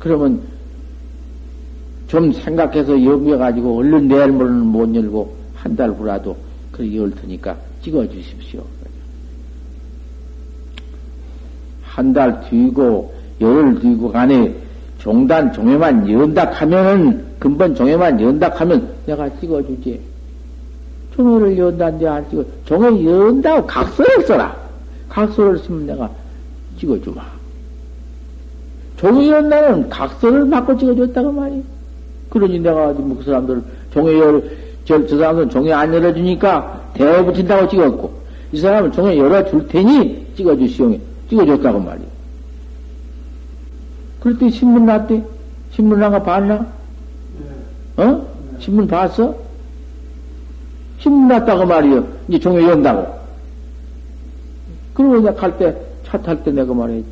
그러면 0.00 0.40
좀 2.08 2.32
생각해서 2.32 2.92
염려가지고 3.04 3.76
얼른 3.78 4.08
내일 4.08 4.28
모레는 4.32 4.66
못 4.66 4.94
열고 4.94 5.36
한 5.54 5.76
달 5.76 5.90
후라도 5.90 6.36
그렇게 6.72 6.96
열 6.96 7.10
테니까 7.10 7.54
찍어 7.82 8.08
주십시오. 8.08 8.62
한 11.82 12.12
달 12.12 12.40
뒤고 12.48 13.12
열흘 13.40 13.80
뒤고 13.80 14.10
간에 14.10 14.54
종단 14.98 15.52
종회만 15.52 16.08
연다 16.10 16.50
하면은 16.52 17.24
근본 17.38 17.74
종회만 17.74 18.20
연다 18.20 18.48
하면 18.54 18.88
내가 19.06 19.28
찍어주지. 19.40 20.00
종회를 21.14 21.58
연다는데 21.58 22.06
안 22.06 22.30
찍어. 22.30 22.44
종회 22.64 23.04
연다고 23.04 23.66
각서를 23.66 24.24
써라. 24.26 24.56
각서를 25.08 25.58
쓰면 25.58 25.86
내가 25.86 26.08
찍어주마. 26.78 27.20
종회 28.96 29.28
연다는 29.28 29.88
각서를 29.88 30.48
바꿔 30.48 30.76
찍어줬다고 30.76 31.32
말이야. 31.32 31.62
그러니 32.30 32.58
내가 32.60 32.92
지금 32.94 33.16
그 33.16 33.24
사람들 33.24 33.62
종회 33.92 34.18
열, 34.18 34.56
저, 34.84 35.06
저 35.06 35.16
사람들은 35.18 35.50
종회 35.50 35.72
안 35.72 35.92
열어주니까 35.92 36.90
대회 36.94 37.24
붙인다고 37.24 37.68
찍었고, 37.68 38.12
이 38.52 38.60
사람은 38.60 38.92
종회 38.92 39.16
열어줄 39.18 39.68
테니 39.68 40.26
찍어주시오. 40.36 40.96
찍어줬다고 41.28 41.78
말이야. 41.80 42.06
때 44.38 44.50
신문 44.50 44.86
났대? 44.86 45.22
신문 45.72 46.00
나가 46.00 46.22
봤나? 46.22 46.66
어? 47.96 48.26
신문 48.58 48.86
봤어? 48.86 49.34
신문 50.98 51.28
났다고 51.28 51.66
말이요. 51.66 52.06
이제 52.28 52.38
종회 52.38 52.64
연다고. 52.64 53.06
그리고 54.94 55.18
이제 55.18 55.32
갈 55.32 55.56
때, 55.58 55.76
차 56.04 56.18
탈 56.18 56.42
때 56.42 56.50
내가 56.50 56.72
말했지. 56.74 57.08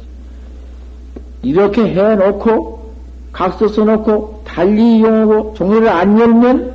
이렇게 1.43 1.95
해놓고, 1.95 2.76
각서 3.37 3.69
써놓고, 3.69 4.45
달리 4.47 4.97
이용하고, 4.97 5.53
종회를 5.55 5.89
안 5.91 6.19
열면, 6.19 6.73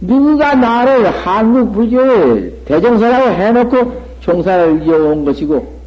누가 0.00 0.56
나를 0.56 1.08
한국 1.08 1.72
부지에 1.72 2.50
대종사라고 2.64 3.40
해놓고, 3.40 4.02
종사를 4.22 4.82
이어온 4.82 5.24
것이고, 5.24 5.80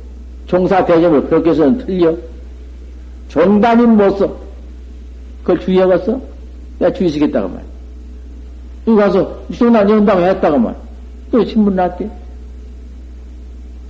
종사 0.47 0.85
대접을 0.85 1.27
그렇게 1.27 1.49
해서는 1.49 1.79
틀려. 1.79 2.15
종단인 3.27 3.97
못 3.97 4.17
써. 4.17 4.33
그걸 5.41 5.59
주의하겠어? 5.59 6.21
내가 6.79 6.93
주의시켰다고 6.93 7.49
말. 7.49 7.63
이거 8.85 8.95
가서 8.95 9.41
종단 9.51 9.89
연다고 9.89 10.21
했다고 10.21 10.57
말. 10.57 10.73
또 11.31 11.43
신문 11.43 11.75
났대. 11.75 12.09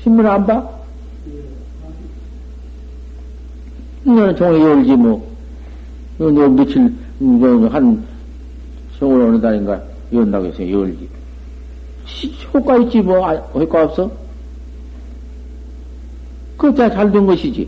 신문 0.01 0.25
안 0.25 0.47
봐? 0.47 0.67
이거는 4.03 4.35
종이 4.35 4.59
열지 4.59 4.95
뭐. 4.95 5.32
너 6.31 6.47
며칠, 6.49 6.93
이거 7.19 7.67
한, 7.67 8.03
성월 8.99 9.21
어느 9.21 9.41
달인가 9.41 9.81
연다고 10.11 10.45
해서 10.45 10.69
열지. 10.69 11.09
효과 12.53 12.77
있지 12.77 13.01
뭐, 13.01 13.25
아, 13.27 13.35
효과 13.53 13.83
없어? 13.83 14.11
그거 16.57 16.73
다잘 16.73 17.11
된 17.11 17.25
것이지. 17.25 17.67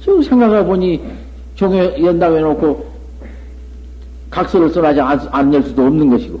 지금 0.00 0.22
생각해 0.22 0.64
보니 0.64 1.00
종에 1.54 2.02
연다고 2.02 2.36
해놓고 2.36 2.90
각서를 4.30 4.70
써라지 4.70 5.00
안낼 5.00 5.62
수도 5.62 5.84
없는 5.86 6.08
것이고. 6.08 6.40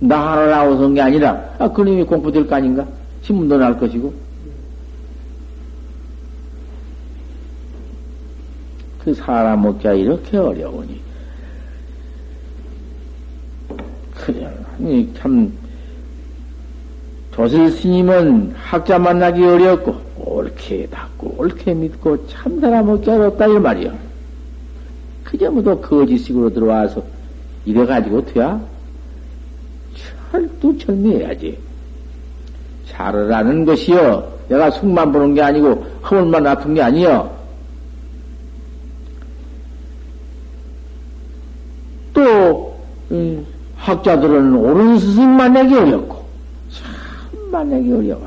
나 0.00 0.32
하라고 0.32 0.76
쓴게 0.76 1.00
아니라, 1.00 1.42
아, 1.58 1.70
그놈이 1.70 2.04
공부될 2.04 2.46
거 2.46 2.56
아닌가? 2.56 2.86
신문도 3.22 3.56
날 3.56 3.78
것이고. 3.78 4.12
그 9.06 9.14
사람 9.14 9.62
먹자 9.62 9.92
이렇게 9.92 10.36
어려우니. 10.36 11.00
그래, 14.16 14.52
참, 15.16 15.52
조실 17.30 17.70
스님은 17.70 18.52
학자 18.56 18.98
만나기 18.98 19.44
어렵고, 19.44 19.94
옳게 20.18 20.88
닦고, 20.88 21.36
옳게 21.38 21.74
믿고, 21.74 22.26
참 22.26 22.60
사람 22.60 22.86
먹기 22.86 23.08
어렵다, 23.08 23.46
이 23.46 23.60
말이야. 23.60 23.94
그저 25.22 25.52
뭐도 25.52 25.80
거짓식으로 25.82 26.52
들어와서 26.52 27.00
이래가지고 27.64 28.24
돼야? 28.24 28.60
철두철미해야지. 30.32 31.56
잘하라는 32.88 33.64
것이요. 33.64 34.32
내가 34.48 34.68
숙만 34.72 35.12
보는 35.12 35.34
게 35.34 35.42
아니고, 35.42 35.86
허물만 36.10 36.44
아픈 36.44 36.74
게 36.74 36.82
아니요. 36.82 37.35
또, 42.16 42.74
음, 43.10 43.44
학자들은 43.76 44.54
옳은 44.54 44.98
스승 44.98 45.36
만나기 45.36 45.74
어렵고, 45.74 46.24
만나기 47.52 47.92
어려워. 47.92 48.26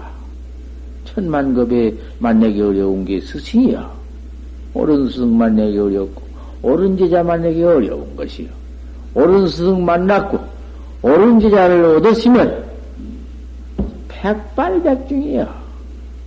천만급에 1.05 1.95
만나기 2.19 2.61
어려운 2.61 3.03
게 3.03 3.19
스승이야. 3.19 3.91
옳은 4.75 5.07
스승 5.07 5.35
만나기 5.35 5.75
어렵고, 5.79 6.21
옳은 6.61 6.97
제자 6.97 7.23
만나기 7.23 7.63
어려운 7.63 8.15
것이요. 8.15 8.47
옳은 9.15 9.47
스승 9.47 9.83
만났고, 9.83 10.39
옳은 11.01 11.39
제자를 11.39 11.83
얻었으면, 11.97 12.63
백발백중이야. 14.07 15.59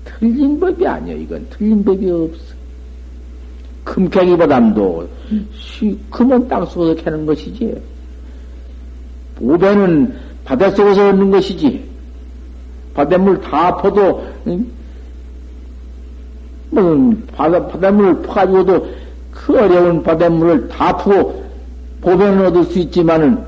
틀린 0.04 0.58
법이 0.58 0.84
아니야, 0.84 1.14
이건. 1.14 1.46
틀린 1.50 1.84
법이 1.84 2.10
없어. 2.10 2.51
금캐기보담도, 3.84 5.08
금은 6.10 6.48
땅속에서 6.48 6.94
캐는 7.02 7.26
것이지. 7.26 7.80
오배는 9.40 10.14
바닷속에서 10.44 11.08
얻는 11.08 11.30
것이지. 11.30 11.90
바닷물 12.94 13.40
다 13.40 13.76
퍼도, 13.76 14.24
뭐, 16.70 17.14
바다, 17.34 17.66
바닷물을 17.66 18.22
퍼가지고도 18.22 18.88
그 19.30 19.58
어려운 19.58 20.02
바닷물을 20.02 20.68
다 20.68 20.96
푸고 20.96 21.42
보배는 22.00 22.46
얻을 22.46 22.64
수 22.64 22.78
있지만은 22.78 23.44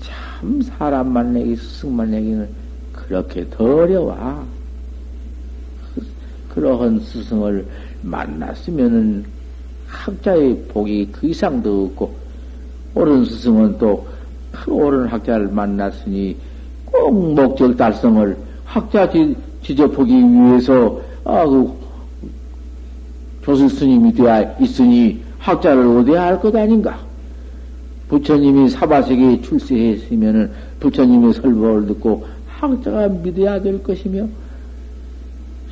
참 0.00 0.62
사람 0.62 1.12
만나기, 1.12 1.56
스승 1.56 1.96
만나기는 1.96 2.48
그렇게 2.92 3.46
더 3.50 3.64
어려워. 3.64 4.46
그러한 6.54 7.00
스승을 7.00 7.66
만났으면은 8.04 9.24
학자의 9.86 10.64
복이 10.68 11.08
그 11.12 11.26
이상도 11.26 11.86
없고, 11.86 12.14
옳은 12.94 13.24
스승은 13.24 13.78
또 13.78 14.14
그 14.54 14.72
옳은 14.72 15.08
학자를 15.08 15.48
만났으니 15.48 16.36
꼭 16.86 17.34
목적 17.34 17.76
달성을 17.76 18.36
학자 18.64 19.10
지접하기 19.62 20.12
위해서 20.12 21.00
아, 21.24 21.44
그 21.44 21.72
조실 23.42 23.68
스님이 23.68 24.12
되어 24.14 24.54
있으니 24.60 25.20
학자를 25.38 25.86
얻어야 25.98 26.26
할 26.26 26.40
것 26.40 26.54
아닌가? 26.54 26.98
부처님이 28.08 28.68
사바세계에 28.68 29.40
출세했으면은 29.42 30.50
부처님의 30.80 31.32
설법을 31.34 31.86
듣고 31.86 32.26
학자가 32.46 33.08
믿어야 33.08 33.60
될 33.60 33.82
것이며 33.82 34.26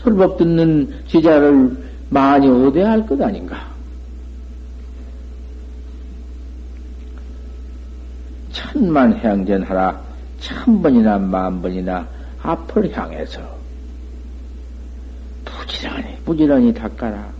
설법 0.02 0.38
듣는 0.38 0.88
제자를 1.06 1.76
많이 2.12 2.46
얻어야 2.46 2.90
할것 2.92 3.18
아닌가? 3.22 3.66
천만 8.52 9.14
행전하라. 9.16 9.98
천 10.40 10.82
번이나 10.82 11.18
만 11.18 11.62
번이나 11.62 12.06
앞을 12.42 12.92
향해서 12.96 13.40
부지런히 15.44 16.16
부지런히 16.24 16.74
닦아라. 16.74 17.30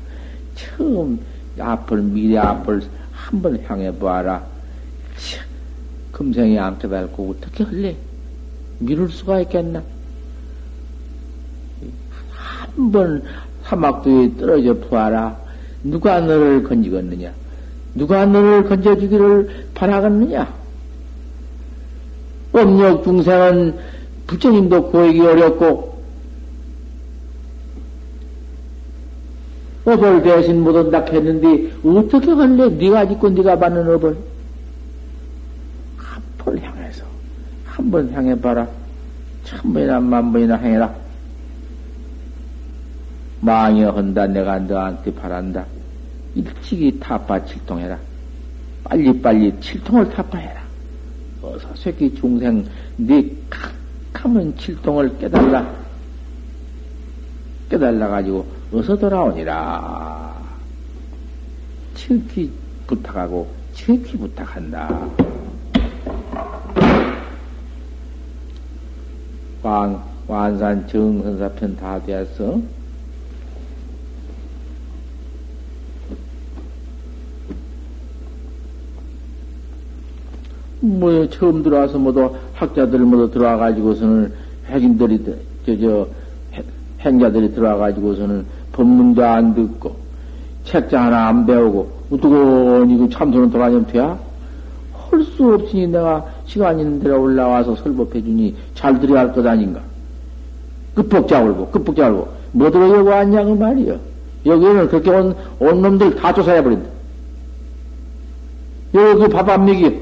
처음 0.54 1.20
앞을 1.58 2.00
미래 2.02 2.38
앞을 2.38 2.82
한 3.12 3.42
번 3.42 3.62
향해 3.64 3.90
보아라. 3.92 4.44
금생이 6.12 6.58
안 6.58 6.78
깨달고 6.78 7.30
어떻게 7.38 7.64
할래? 7.64 7.96
미룰 8.78 9.10
수가 9.10 9.40
있겠나? 9.40 9.82
한 12.30 12.90
번 12.92 13.22
사막도에 13.72 14.36
떨어져 14.38 14.74
보아라. 14.74 15.34
누가 15.82 16.20
너를 16.20 16.62
건지겠느냐? 16.62 17.32
누가 17.94 18.26
너를 18.26 18.64
건져주기를 18.64 19.68
바라겠느냐? 19.74 20.52
업력 22.52 23.02
중생은 23.02 23.74
부처님도 24.26 24.90
구하기 24.90 25.20
어렵고, 25.20 25.92
업을 29.84 30.22
대신 30.22 30.62
못 30.62 30.76
온다 30.76 31.04
했는데 31.04 31.72
어떻게 31.82 32.30
할래? 32.30 32.68
네가 32.68 33.08
짓고 33.08 33.30
네가 33.30 33.58
받는 33.58 33.88
업을 33.94 34.16
한번 35.96 36.58
향해서 36.58 37.04
한 37.64 37.90
번 37.90 38.12
향해봐라. 38.12 38.68
천 39.44 39.72
번이나 39.72 39.98
만 39.98 40.30
번이나 40.32 40.56
행해라. 40.56 41.01
망여한다 43.43 44.28
내가 44.28 44.59
너한테 44.61 45.12
바란다. 45.14 45.66
일찍이 46.34 46.99
타파 47.01 47.45
칠통해라. 47.45 47.99
빨리빨리 48.84 49.61
칠통을 49.61 50.09
타파해라. 50.11 50.62
어서 51.43 51.68
새끼 51.74 52.14
중생 52.14 52.64
네 52.97 53.28
캄캄한 54.12 54.57
칠통을 54.57 55.18
깨달라. 55.18 55.68
깨달라 57.68 58.09
가지고 58.09 58.47
어서 58.72 58.97
돌아오니라. 58.97 60.40
칠키 61.95 62.51
부탁하고 62.86 63.53
칠키 63.74 64.18
부탁한다. 64.18 65.09
왕, 69.62 70.03
완산 70.28 70.86
정선사편 70.86 71.76
다 71.76 72.01
되었어. 72.03 72.82
뭐 80.83 81.28
처음 81.28 81.62
들어와서 81.62 81.97
모두 81.99 82.28
학자들 82.55 82.99
모두 83.01 83.30
들어와 83.30 83.57
가지고서는 83.57 84.33
핵인들이 84.66 85.24
저저 85.64 86.07
행자들이 87.01 87.55
들어와 87.55 87.76
가지고서는 87.76 88.45
법문도 88.72 89.24
안 89.24 89.55
듣고 89.55 89.95
책장 90.64 91.07
하나 91.07 91.28
안 91.28 91.47
배우고 91.47 91.91
우두고니 92.11 92.99
그 92.99 93.09
참선은 93.11 93.51
돌아다니면 93.51 93.87
돼야? 93.87 94.18
할 95.11 95.24
수 95.24 95.55
없으니 95.55 95.87
내가 95.87 96.24
시간 96.47 96.78
있는 96.78 96.99
데로 96.99 97.22
올라와서 97.22 97.76
설법해 97.76 98.22
주니 98.22 98.55
잘 98.74 98.99
들어야 98.99 99.20
할 99.20 99.33
것 99.33 99.47
아닌가? 99.47 99.80
끝복자 100.95 101.43
울고 101.43 101.68
끝복자 101.70 102.11
울고 102.11 102.28
뭐 102.53 102.70
들어 102.70 102.89
여기 102.99 103.09
왔냐 103.09 103.45
그 103.45 103.51
말이여 103.51 103.99
여기는 104.47 104.89
그렇게 104.89 105.11
온, 105.11 105.35
온 105.61 105.83
놈들 105.83 106.16
다 106.16 106.33
조사해 106.33 106.62
버린다 106.62 106.89
여기 108.95 109.28
밥 109.28 109.49
안 109.49 109.64
먹이 109.64 110.01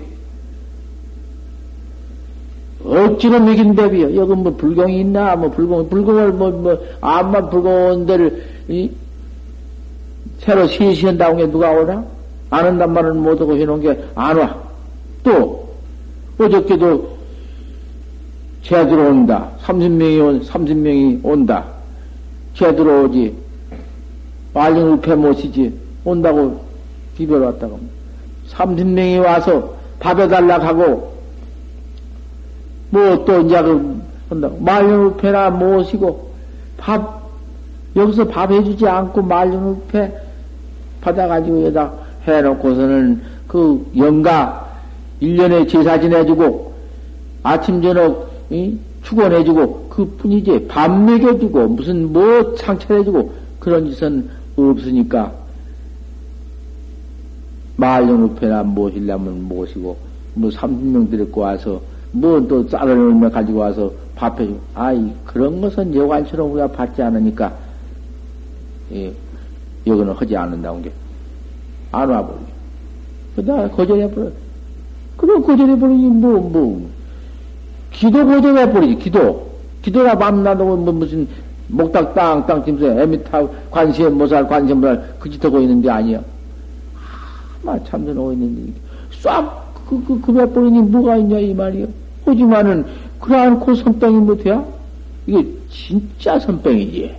억지로 2.91 3.39
먹인 3.41 3.75
대비요. 3.75 4.17
여기 4.17 4.35
뭐 4.35 4.55
불경이 4.57 5.01
있나? 5.01 5.37
뭐 5.37 5.51
불경, 5.51 5.89
불경을 5.89 6.33
뭐, 6.33 6.51
뭐, 6.51 6.79
암만 7.01 7.51
불경온 7.51 8.07
데를, 8.07 8.45
이, 8.69 8.91
새로 10.41 10.67
시시한다고 10.67 11.37
게 11.37 11.51
누가 11.51 11.71
오나? 11.71 12.05
안 12.51 12.67
한단 12.67 12.93
말은 12.93 13.17
못하고 13.23 13.57
해놓은 13.57 13.81
게 13.81 13.97
안 14.15 14.37
와. 14.37 14.57
또, 15.23 15.69
어저께도 16.39 17.17
쟤 18.63 18.87
들어온다. 18.87 19.51
30명이 19.63 20.21
온, 20.21 20.43
30명이 20.43 21.21
온다. 21.23 21.65
쟤 22.55 22.75
들어오지. 22.75 23.35
말령우패 24.53 25.15
못이지. 25.15 25.73
온다고 26.05 26.61
기별 27.17 27.43
왔다고. 27.43 27.79
30명이 28.51 29.23
와서 29.25 29.75
밥해달라 30.01 30.59
하고, 30.59 31.10
뭐또 32.91 33.41
이제 33.43 33.63
그, 33.63 34.01
한다고. 34.29 34.59
말령우패나 34.61 35.51
모시고, 35.51 36.31
밥, 36.77 37.21
여기서 37.97 38.27
밥 38.29 38.51
해주지 38.51 38.87
않고 38.87 39.23
말령우패 39.23 40.13
받아가지고 41.01 41.65
여기다 41.65 41.93
해놓고서는 42.27 43.23
그 43.49 43.91
영가 43.97 44.69
1년에 45.21 45.69
제사 45.69 45.99
지내주고 45.99 46.73
아침 47.43 47.83
저녁 47.83 48.31
축원해주고 49.03 49.87
그 49.89 50.05
뿐이지 50.19 50.67
밥 50.69 50.91
먹여주고 50.91 51.69
무슨 51.69 52.13
뭐 52.13 52.55
상차해주고 52.57 53.33
그런 53.59 53.91
짓은 53.91 54.29
없으니까 54.57 55.33
말년우패나 57.77 58.63
모시려면 58.63 59.49
모시고 59.49 59.97
뭐 60.35 60.51
30명 60.51 61.11
데리고 61.11 61.41
와서 61.41 61.81
뭐또 62.13 62.69
쌀을 62.69 62.93
얼마 62.93 63.29
가지고 63.29 63.61
와서 63.61 63.93
밥해주고 64.17 64.61
아이 64.75 65.13
그런 65.25 65.61
것은 65.61 65.95
여관처럼 65.95 66.53
우리가 66.53 66.69
받지 66.69 67.03
않으니까 67.03 67.53
예, 68.93 69.13
여기는 69.87 70.13
하지 70.13 70.37
않는다는 70.37 70.83
게 70.83 70.93
안 71.93 72.09
와버리게 72.09 72.47
그다 73.37 73.69
거절해 73.71 74.11
버려 74.11 74.31
그럼 75.17 75.43
거절해 75.43 75.79
버리지, 75.79 76.07
뭐, 76.07 76.41
뭐. 76.41 76.89
기도 77.93 78.25
거절해 78.27 78.73
버리지, 78.73 78.97
기도. 78.97 79.51
기도가 79.83 80.17
밤나도 80.17 80.65
뭐, 80.77 80.93
무슨, 80.93 81.29
목닥 81.69 82.15
땅땅 82.15 82.65
짐새 82.65 83.03
에미타 83.03 83.47
관시에 83.71 84.09
모살 84.09 84.49
관시에 84.49 84.75
모살 84.75 85.15
그 85.19 85.29
짓 85.29 85.45
하고 85.45 85.61
있는 85.61 85.83
게 85.83 85.91
아니야. 85.91 86.21
아, 87.67 87.79
참선하고 87.85 88.33
있는데 88.33 88.73
싹 89.21 89.60
그, 89.91 90.01
그, 90.05 90.21
그래버리니 90.21 90.83
뭐가 90.83 91.17
있냐 91.17 91.41
이 91.41 91.53
말이야. 91.53 91.87
하지만은 92.25 92.87
그러한 93.19 93.59
그 93.59 93.75
선병이 93.75 94.21
못해야 94.21 94.65
이게 95.27 95.45
진짜 95.69 96.39
선병이지. 96.39 97.13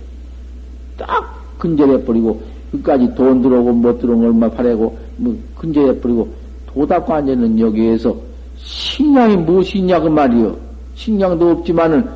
딱 0.96 1.58
근절해버리고 1.58 2.40
끝까지 2.72 3.14
돈 3.14 3.42
들어오고 3.42 3.72
못 3.72 4.00
들어오고 4.00 4.24
얼마 4.24 4.48
팔아고 4.48 4.96
뭐 5.18 5.36
근절해버리고 5.56 6.28
도닥고 6.68 7.12
앉아있는 7.12 7.60
여기에서 7.60 8.16
신량이 8.56 9.36
무엇이냐 9.36 10.00
그 10.00 10.08
말이요. 10.08 10.56
신량도 10.94 11.50
없지만은 11.50 12.08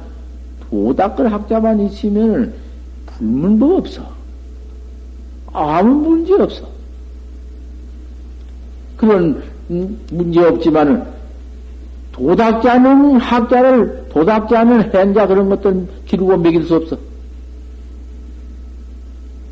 도닥을 0.70 1.30
학자만 1.30 1.80
있으면은 1.80 2.54
불문도 3.04 3.76
없어. 3.76 4.02
아무 5.52 5.94
문제 5.94 6.32
없어. 6.32 6.66
그런 8.96 9.42
문제 9.68 10.40
없지만은 10.44 11.02
도닥자는 12.12 13.16
학자를 13.16 14.06
도닥자는 14.10 14.94
행자 14.94 15.26
그런 15.26 15.48
것들 15.48 15.86
기르고 16.06 16.36
먹일 16.36 16.64
수 16.64 16.76
없어. 16.76 16.96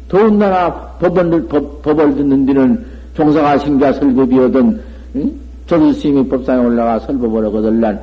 더군다나 0.09 0.73
법을, 0.99 1.47
법, 1.49 1.83
법을 1.83 2.15
듣는 2.15 2.47
데는 2.47 2.87
종사가 3.15 3.59
신자 3.59 3.93
설법이거든 3.93 4.81
응? 5.17 5.33
조주스님이 5.67 6.29
법상에 6.29 6.65
올라가 6.65 6.99
설법을 7.01 7.47
하거들란 7.47 8.01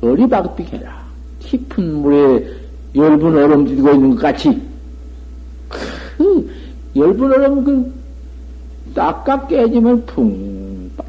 어리박빅해라. 0.00 0.98
깊은 1.40 1.94
물에 2.02 2.44
열분 2.94 3.36
얼음 3.36 3.64
들고 3.64 3.90
있는 3.92 4.10
것 4.10 4.22
같이 4.22 4.60
그 6.16 6.50
열분 6.96 7.32
얼음 7.32 7.64
그 7.64 7.92
닦아 8.94 9.46
깨지면 9.46 10.04
풍 10.06 10.57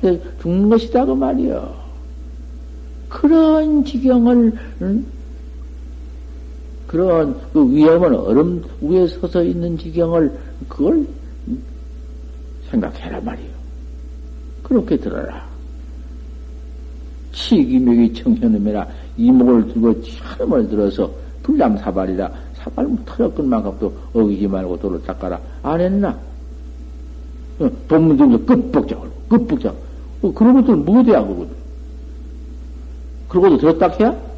빠져 0.01 0.17
죽는 0.41 0.69
것이다 0.69 1.05
그 1.05 1.11
말이여. 1.11 1.89
그런 3.09 3.83
지경을 3.83 4.53
응? 4.81 5.05
그런 6.87 7.35
그 7.53 7.69
위험은 7.69 8.15
얼음 8.15 8.63
위에 8.81 9.07
서서 9.07 9.43
있는 9.43 9.77
지경을 9.77 10.31
그걸 10.67 11.05
생각해라 12.69 13.19
말이요. 13.21 13.49
그렇게 14.63 14.97
들어라. 14.97 15.47
치기묘기 17.31 18.13
청현음이라 18.13 18.87
이목을 19.17 19.73
들고 19.73 20.01
차름을 20.01 20.67
들어서 20.67 21.11
불량사발이라 21.43 22.31
사발 22.55 22.87
터졌건 23.05 23.47
만큼도 23.47 23.93
어기지 24.13 24.47
말고 24.47 24.79
도를 24.79 25.01
닦아라. 25.03 25.39
안 25.63 25.79
했나? 25.79 26.17
어, 27.59 27.69
본문들도 27.87 28.45
끝복작을, 28.45 29.09
끝복작. 29.27 29.88
어, 30.21 30.33
그런 30.33 30.53
것들은 30.55 30.85
무대야, 30.85 31.21
그거든. 31.21 31.55
그러고도 33.29 33.57
들었다 33.57 33.87
해야? 33.99 34.28